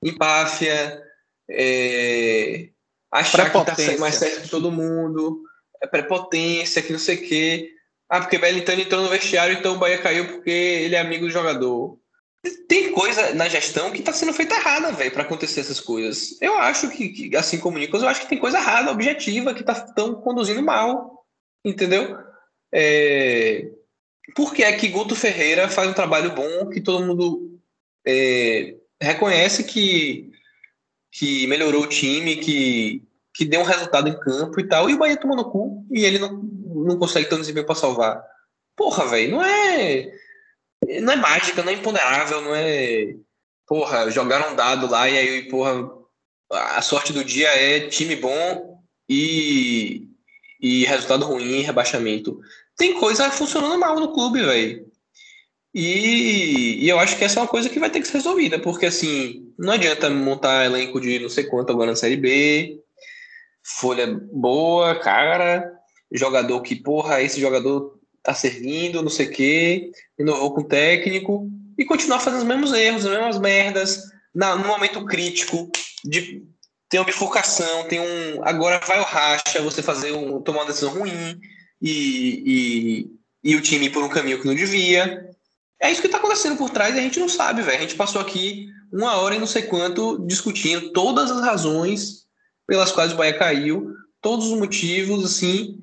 [0.03, 1.01] empáfia,
[1.49, 2.69] é...
[3.11, 5.43] achar que tá mais certo que todo mundo,
[5.81, 7.69] é prepotência, que não sei o quê.
[8.09, 11.31] Ah, porque Belintani entrou no vestiário, então o Bahia caiu porque ele é amigo do
[11.31, 11.97] jogador.
[12.67, 16.39] Tem coisa na gestão que está sendo feita errada, velho, para acontecer essas coisas.
[16.41, 19.53] Eu acho que, que, assim como o Nicolas, eu acho que tem coisa errada, objetiva,
[19.53, 21.22] que estão conduzindo mal.
[21.63, 22.17] Entendeu?
[22.73, 23.69] É...
[24.35, 27.59] Por que é que Guto Ferreira faz um trabalho bom que todo mundo
[28.07, 30.31] é, reconhece que,
[31.11, 33.03] que melhorou o time, que,
[33.33, 36.05] que deu um resultado em campo e tal, e o Bahia tomou no cu e
[36.05, 38.23] ele não, não consegue ter um desempenho para salvar?
[38.75, 40.13] Porra, velho, não é
[41.01, 43.15] não é mágica, não é imponderável, não é.
[43.65, 45.89] Porra, jogaram um dado lá e aí, porra,
[46.51, 50.07] a sorte do dia é time bom e,
[50.63, 52.39] e resultado ruim, rebaixamento.
[52.77, 54.87] Tem coisa funcionando mal no clube, velho.
[55.73, 58.57] E, e, eu acho que essa é uma coisa que vai ter que ser resolvida,
[58.59, 62.79] porque assim, não adianta montar elenco de não sei quanto agora na Série B,
[63.61, 65.69] folha boa, cara,
[66.11, 71.49] jogador que, porra, esse jogador tá servindo, não sei o quê, inovou com o técnico
[71.77, 74.03] e continuar fazendo os mesmos erros, as mesmas merdas,
[74.33, 75.69] na, no momento crítico
[76.05, 76.45] de
[76.93, 78.43] ter uma bifurcação, tem um.
[78.43, 81.41] Agora vai o racha, você fazer um, tomar uma decisão ruim
[81.81, 83.09] e,
[83.43, 85.27] e, e o time ir por um caminho que não devia.
[85.81, 87.79] É isso que está acontecendo por trás e a gente não sabe, velho.
[87.79, 92.27] A gente passou aqui uma hora e não sei quanto discutindo todas as razões
[92.67, 95.81] pelas quais o Bahia caiu, todos os motivos, assim,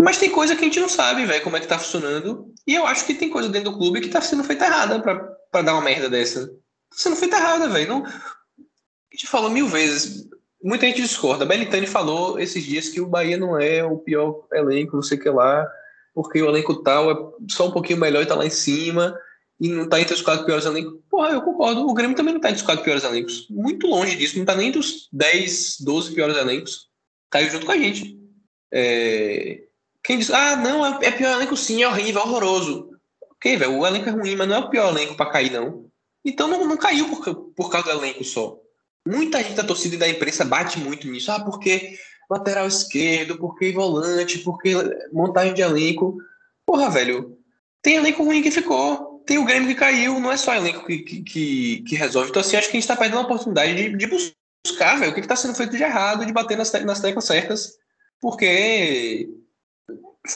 [0.00, 2.54] mas tem coisa que a gente não sabe, velho, como é que tá funcionando.
[2.64, 5.62] E eu acho que tem coisa dentro do clube que tá sendo feita errada pra
[5.62, 6.46] dar uma merda dessa.
[6.46, 6.52] Tá
[6.96, 7.88] sendo feita errada, velho.
[7.88, 8.06] Não...
[8.06, 10.28] A gente falou mil vezes.
[10.62, 11.44] Muita gente discorda.
[11.44, 15.20] Belitani falou esses dias que o Bahia não é o pior elenco, não sei o
[15.20, 15.68] que lá,
[16.14, 17.16] porque o elenco tal é
[17.50, 19.18] só um pouquinho melhor e tá lá em cima
[19.60, 20.98] e não tá entre os quatro piores elencos.
[21.08, 21.86] Porra, eu concordo.
[21.86, 23.46] O Grêmio também não tá entre os quatro piores elencos.
[23.48, 24.38] Muito longe disso.
[24.38, 26.88] Não tá nem entre os 10, 12 piores elencos.
[27.30, 28.18] Caiu junto com a gente.
[28.72, 29.62] É...
[30.02, 32.90] Quem diz, ah, não, é, é pior elenco sim, é horrível, é horroroso.
[33.30, 35.86] Ok, velho, o elenco é ruim, mas não é o pior elenco pra cair, não.
[36.24, 38.58] Então não, não caiu por, por causa do elenco só.
[39.06, 41.30] Muita gente da torcida e da imprensa bate muito nisso.
[41.32, 41.98] Ah, porque
[42.30, 44.74] lateral esquerdo, porque volante, porque
[45.12, 46.18] montagem de elenco.
[46.64, 47.38] Porra, velho,
[47.82, 49.22] tem elenco ruim que ficou.
[49.26, 52.30] Tem o Grêmio que caiu, não é só elenco que, que, que resolve.
[52.30, 55.14] Então, assim, acho que a gente tá perdendo a oportunidade de, de buscar, velho, o
[55.14, 57.78] que, que tá sendo feito de errado, de bater nas, nas teclas certas.
[58.20, 59.28] Porque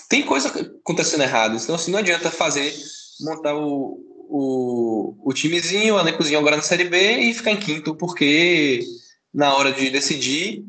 [0.09, 1.57] tem coisa acontecendo errado.
[1.57, 2.73] Então, assim, não adianta fazer,
[3.21, 7.95] montar o, o, o timezinho, o elencozinho agora na Série B e ficar em quinto,
[7.95, 8.81] porque
[9.33, 10.65] na hora de decidir,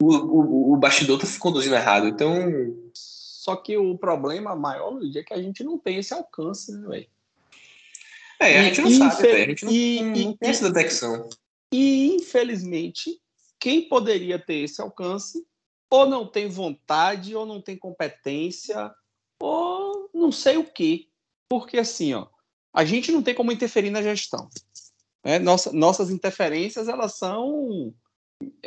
[0.00, 2.06] o, o, o bastidor tá conduzindo errado.
[2.06, 2.34] Então.
[2.94, 6.86] Só que o problema maior, Luiz, é que a gente não tem esse alcance, né,
[6.86, 7.06] velho?
[8.40, 11.28] É, a gente não sabe, a gente não, e, não tem e, essa detecção.
[11.72, 13.18] E, infelizmente,
[13.58, 15.44] quem poderia ter esse alcance
[15.90, 18.92] ou não tem vontade, ou não tem competência,
[19.40, 21.08] ou não sei o quê.
[21.48, 22.26] Porque assim, ó,
[22.78, 24.48] a gente não tem como interferir na gestão.
[25.24, 25.40] Né?
[25.40, 27.92] Nossa, nossas interferências elas são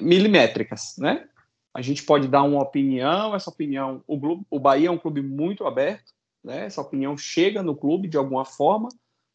[0.01, 1.29] milimétricas, né?
[1.73, 5.21] A gente pode dar uma opinião, essa opinião, o, clube, o Bahia é um clube
[5.21, 6.11] muito aberto,
[6.43, 6.65] né?
[6.65, 8.89] Essa opinião chega no clube de alguma forma,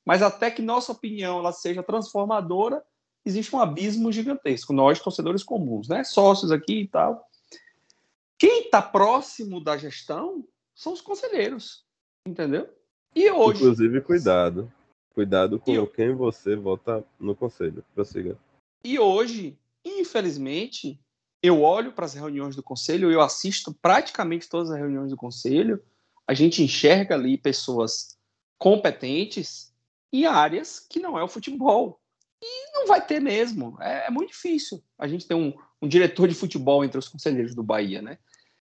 [0.04, 2.84] mas até que nossa opinião ela seja transformadora,
[3.24, 4.74] existe um abismo gigantesco.
[4.74, 6.04] Nós, torcedores comuns, né?
[6.04, 7.26] Sócios aqui e tal.
[8.38, 11.82] Quem está próximo da gestão são os conselheiros,
[12.28, 12.68] entendeu?
[13.16, 13.62] E hoje.
[13.62, 14.70] Inclusive, cuidado.
[15.14, 15.86] Cuidado com eu...
[15.86, 17.82] quem você vota no conselho.
[17.94, 18.38] Prossiga.
[18.84, 21.00] E hoje, infelizmente,
[21.42, 25.82] eu olho para as reuniões do conselho, eu assisto praticamente todas as reuniões do conselho,
[26.26, 28.18] a gente enxerga ali pessoas
[28.58, 29.72] competentes
[30.12, 31.98] em áreas que não é o futebol.
[32.42, 33.78] E não vai ter mesmo.
[33.80, 34.84] É, é muito difícil.
[34.98, 38.18] A gente tem um, um, diretor de futebol entre os conselheiros do Bahia, né?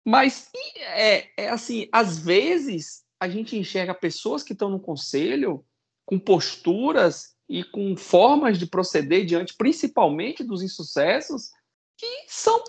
[0.07, 5.65] Mas é, é assim, às vezes a gente enxerga pessoas que estão no conselho
[6.05, 11.51] com posturas e com formas de proceder diante, principalmente dos insucessos,
[11.97, 12.63] que são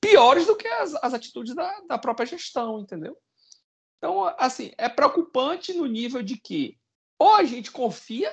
[0.00, 3.16] piores do que as, as atitudes da, da própria gestão, entendeu?
[3.98, 6.76] Então, assim, é preocupante no nível de que
[7.18, 8.30] ou a gente confia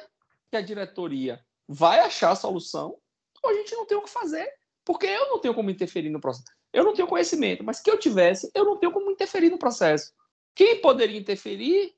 [0.50, 2.98] que a diretoria vai achar a solução,
[3.42, 4.52] ou a gente não tem o que fazer,
[4.84, 6.52] porque eu não tenho como interferir no processo.
[6.74, 10.12] Eu não tenho conhecimento, mas que eu tivesse, eu não tenho como interferir no processo.
[10.56, 11.94] Quem poderia interferir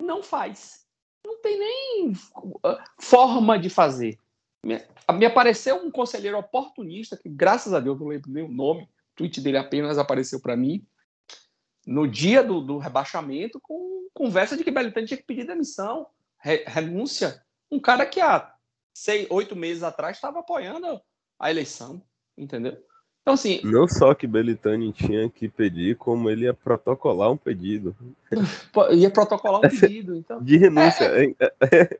[0.00, 0.86] não faz.
[1.24, 4.18] Não tem nem uh, forma de fazer.
[4.62, 4.80] Me,
[5.26, 9.40] apareceu um conselheiro oportunista, que graças a Deus não lembro nem o nome, o tweet
[9.40, 10.86] dele apenas apareceu para mim,
[11.86, 16.06] no dia do, do, rebaixamento, com conversa de que Belitani tinha que pedir demissão,
[16.38, 17.44] re, renúncia.
[17.70, 18.54] Um cara que há
[18.94, 21.00] seis, oito meses atrás estava apoiando
[21.38, 22.02] a eleição,
[22.36, 22.82] entendeu?
[23.24, 23.62] Então, assim.
[23.64, 27.96] Não só que Belitani tinha que pedir, como ele ia protocolar um pedido.
[28.92, 30.42] Ia protocolar um pedido, então.
[30.42, 31.04] De renúncia.
[31.06, 31.98] É,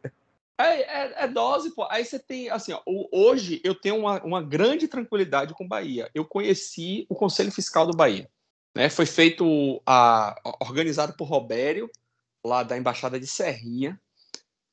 [0.59, 1.87] é, é, é dose, pô.
[1.91, 6.11] Aí você tem, assim, ó, hoje eu tenho uma, uma grande tranquilidade com Bahia.
[6.15, 8.29] Eu conheci o Conselho Fiscal do Bahia.
[8.77, 8.91] Né?
[8.91, 11.91] Foi feito, a, organizado por Robério,
[12.45, 13.99] lá da Embaixada de Serrinha.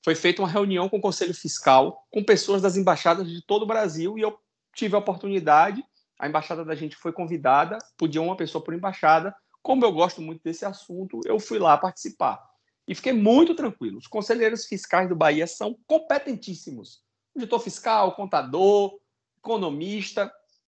[0.04, 3.68] Foi feita uma reunião com o Conselho Fiscal, com pessoas das embaixadas de todo o
[3.68, 4.38] Brasil, e eu
[4.76, 5.82] tive a oportunidade
[6.22, 9.36] a embaixada da gente foi convidada, podia uma pessoa por embaixada.
[9.64, 12.40] Como eu gosto muito desse assunto, eu fui lá participar.
[12.88, 13.98] E fiquei muito tranquilo.
[13.98, 17.02] Os conselheiros fiscais do Bahia são competentíssimos.
[17.36, 19.00] Auditor fiscal, contador,
[19.40, 20.32] economista,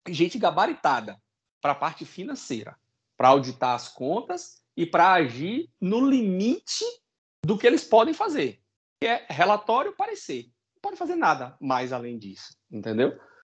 [0.09, 1.17] gente gabaritada
[1.61, 2.75] para a parte financeira,
[3.15, 6.83] para auditar as contas e para agir no limite
[7.41, 8.61] do que eles podem fazer,
[8.99, 10.51] que é relatório parecer.
[10.75, 13.17] Não pode fazer nada mais além disso, entendeu?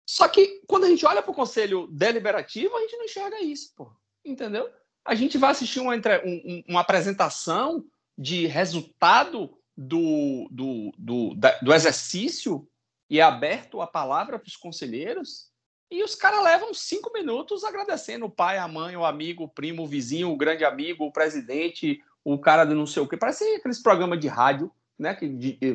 [0.09, 3.75] Só que quando a gente olha para o conselho deliberativo, a gente não enxerga isso,
[3.77, 3.93] pô.
[4.25, 4.71] Entendeu?
[5.05, 7.85] A gente vai assistir uma, um, uma apresentação
[8.17, 12.67] de resultado do, do, do, da, do exercício
[13.11, 15.51] e é aberto a palavra para os conselheiros,
[15.91, 19.83] e os caras levam cinco minutos agradecendo o pai, a mãe, o amigo, o primo,
[19.83, 23.17] o vizinho, o grande amigo, o presidente, o cara de não sei o quê.
[23.17, 25.11] Parece aqueles programas de rádio, né?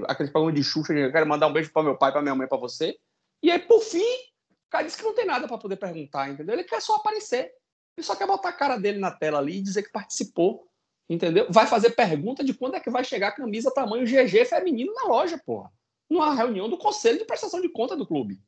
[0.07, 2.47] Aqueles programas de Xuxa, eu quero mandar um beijo para meu pai, para minha mãe,
[2.47, 2.97] para você.
[3.44, 6.56] E aí, por fim, o cara disse que não tem nada para poder perguntar, entendeu?
[6.56, 7.53] Ele quer só aparecer.
[7.95, 10.68] Ele só quer botar a cara dele na tela ali e dizer que participou,
[11.10, 11.45] entendeu?
[11.49, 15.03] Vai fazer pergunta de quando é que vai chegar a camisa tamanho GG feminino na
[15.03, 15.72] loja, porra.
[16.10, 18.41] Numa reunião do conselho de prestação de conta do clube.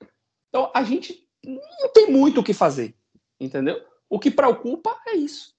[0.49, 2.95] Então, a gente não tem muito o que fazer,
[3.39, 3.85] entendeu?
[4.09, 5.53] O que preocupa é isso.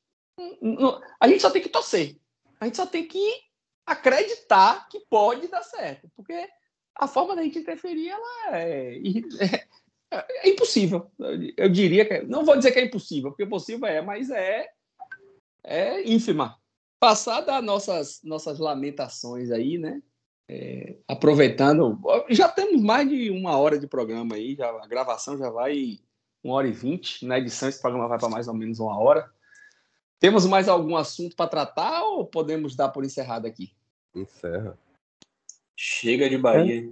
[1.21, 2.17] A gente só tem que torcer.
[2.59, 3.41] A gente só tem que
[3.85, 6.49] acreditar que pode dar certo, porque
[6.99, 8.99] a forma da gente interferir ela é,
[10.11, 11.11] é, é impossível.
[11.57, 14.69] Eu diria que não vou dizer que é impossível, porque possível é, mas é
[15.63, 16.57] é ínfima.
[16.99, 20.03] Passar das nossas nossas lamentações aí, né?
[20.49, 22.01] É, aproveitando,
[22.31, 25.99] já temos mais de uma hora de programa aí, já, a gravação já vai
[26.43, 29.29] uma hora e vinte, na edição esse programa vai para mais ou menos uma hora.
[30.21, 33.73] Temos mais algum assunto para tratar ou podemos dar por encerrado aqui?
[34.15, 34.79] Encerra.
[35.77, 36.91] Chega de Bahia.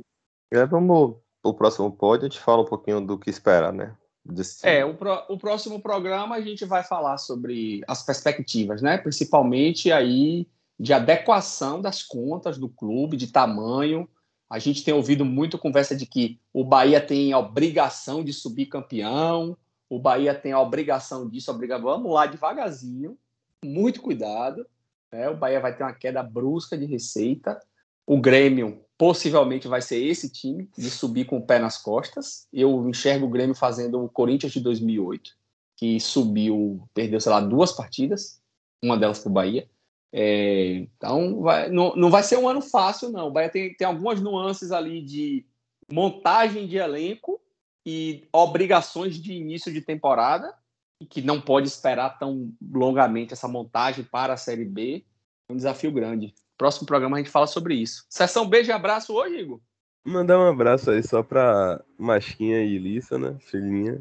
[0.53, 3.95] É, é vamos o próximo pod, a gente fala um pouquinho do que esperar, né?
[4.25, 4.67] Desse...
[4.67, 8.97] É, o, pro, o próximo programa a gente vai falar sobre as perspectivas, né?
[8.97, 10.49] Principalmente aí
[10.81, 14.09] de adequação das contas do clube, de tamanho.
[14.49, 18.67] A gente tem ouvido muito conversa de que o Bahia tem a obrigação de subir
[18.67, 19.57] campeão,
[19.89, 21.79] o Bahia tem a obrigação disso, obriga...
[21.79, 23.19] vamos lá devagarzinho,
[23.63, 24.67] muito cuidado.
[25.13, 25.29] Né?
[25.29, 27.61] O Bahia vai ter uma queda brusca de receita.
[28.07, 32.47] O Grêmio possivelmente vai ser esse time de subir com o pé nas costas.
[32.53, 35.33] Eu enxergo o Grêmio fazendo o Corinthians de 2008,
[35.77, 38.41] que subiu, perdeu, sei lá, duas partidas,
[38.83, 39.69] uma delas para o Bahia.
[40.13, 43.29] É, então, vai, não, não vai ser um ano fácil, não.
[43.29, 45.45] O Bahia tem, tem algumas nuances ali de
[45.93, 47.41] montagem de elenco
[47.85, 50.55] e obrigações de início de temporada,
[51.01, 55.05] e que não pode esperar tão longamente essa montagem para a Série B.
[55.49, 56.33] É um desafio grande.
[56.57, 58.05] Próximo programa a gente fala sobre isso.
[58.09, 59.61] Sessão beijo e abraço hoje, Igor?
[60.05, 63.37] Mandar um abraço aí só pra Masquinha e Ilissa, né?
[63.41, 64.01] Filhinha.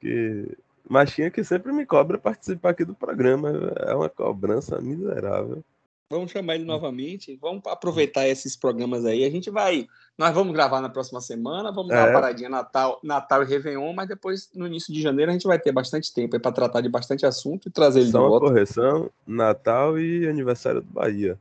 [0.00, 0.56] Que
[0.88, 3.72] Machinha que sempre me cobra participar aqui do programa.
[3.78, 5.64] É uma cobrança miserável.
[6.10, 7.38] Vamos chamar ele novamente.
[7.40, 9.24] Vamos aproveitar esses programas aí.
[9.24, 9.86] A gente vai.
[10.18, 11.72] Nós vamos gravar na próxima semana.
[11.72, 11.94] Vamos é.
[11.94, 15.46] dar uma paradinha Natal, Natal e Réveillon, mas depois, no início de janeiro, a gente
[15.46, 18.30] vai ter bastante tempo para tratar de bastante assunto e trazer ele Só de uma
[18.30, 18.46] volta.
[18.46, 21.38] correção: Natal e aniversário do Bahia.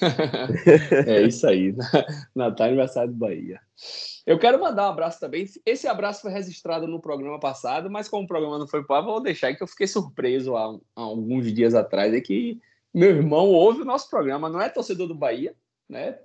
[1.06, 1.74] é isso aí.
[2.34, 3.60] Natal e aniversário do Bahia.
[4.26, 5.46] Eu quero mandar um abraço também.
[5.64, 9.20] Esse abraço foi registrado no programa passado, mas como o programa não foi para vou
[9.20, 12.12] deixar que eu fiquei surpreso há, há, alguns dias atrás.
[12.12, 12.60] É que
[12.92, 15.54] meu irmão ouve o nosso programa, não é torcedor do Bahia,
[15.88, 16.18] né?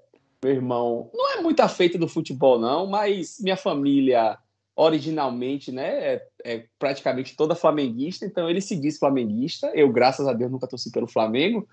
[0.44, 4.38] Meu irmão não é muito afeito do futebol, não, mas minha família
[4.76, 9.70] originalmente, né, é, é praticamente toda flamenguista, então ele se diz flamenguista.
[9.76, 11.68] Eu, graças a Deus, nunca torci pelo Flamengo.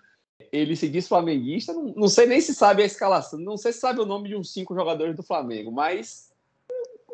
[0.53, 3.81] Ele se diz flamenguista, não, não sei nem se sabe a escalação, não sei se
[3.81, 6.29] sabe o nome de uns cinco jogadores do Flamengo, mas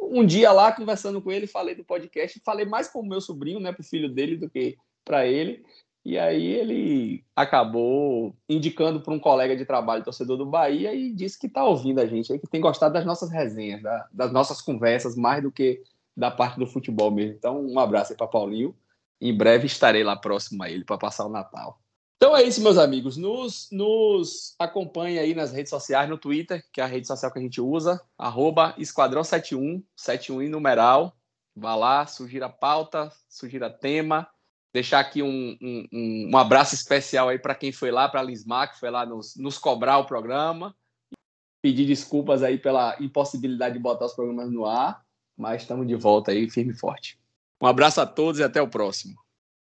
[0.02, 3.58] um dia lá, conversando com ele, falei do podcast, falei mais com o meu sobrinho,
[3.58, 5.64] né, para o filho dele, do que para ele.
[6.04, 11.38] E aí ele acabou indicando para um colega de trabalho, torcedor do Bahia, e disse
[11.38, 15.16] que está ouvindo a gente, que tem gostado das nossas resenhas, da, das nossas conversas,
[15.16, 15.82] mais do que
[16.14, 17.34] da parte do futebol mesmo.
[17.34, 18.74] Então, um abraço aí para Paulinho.
[19.18, 21.80] Em breve estarei lá próximo a ele para passar o Natal.
[22.24, 23.18] Então é isso, meus amigos.
[23.18, 27.38] Nos, nos acompanhe aí nas redes sociais, no Twitter, que é a rede social que
[27.38, 31.14] a gente usa, arroba Esquadrão71, 71 em numeral.
[31.54, 34.26] Vá lá, sugira pauta, sugira tema.
[34.72, 38.72] Deixar aqui um, um, um abraço especial aí para quem foi lá, para a Lismar,
[38.72, 40.74] que foi lá nos, nos cobrar o programa.
[41.60, 45.04] Pedir desculpas aí pela impossibilidade de botar os programas no ar,
[45.36, 47.20] mas estamos de volta aí, firme e forte.
[47.60, 49.23] Um abraço a todos e até o próximo.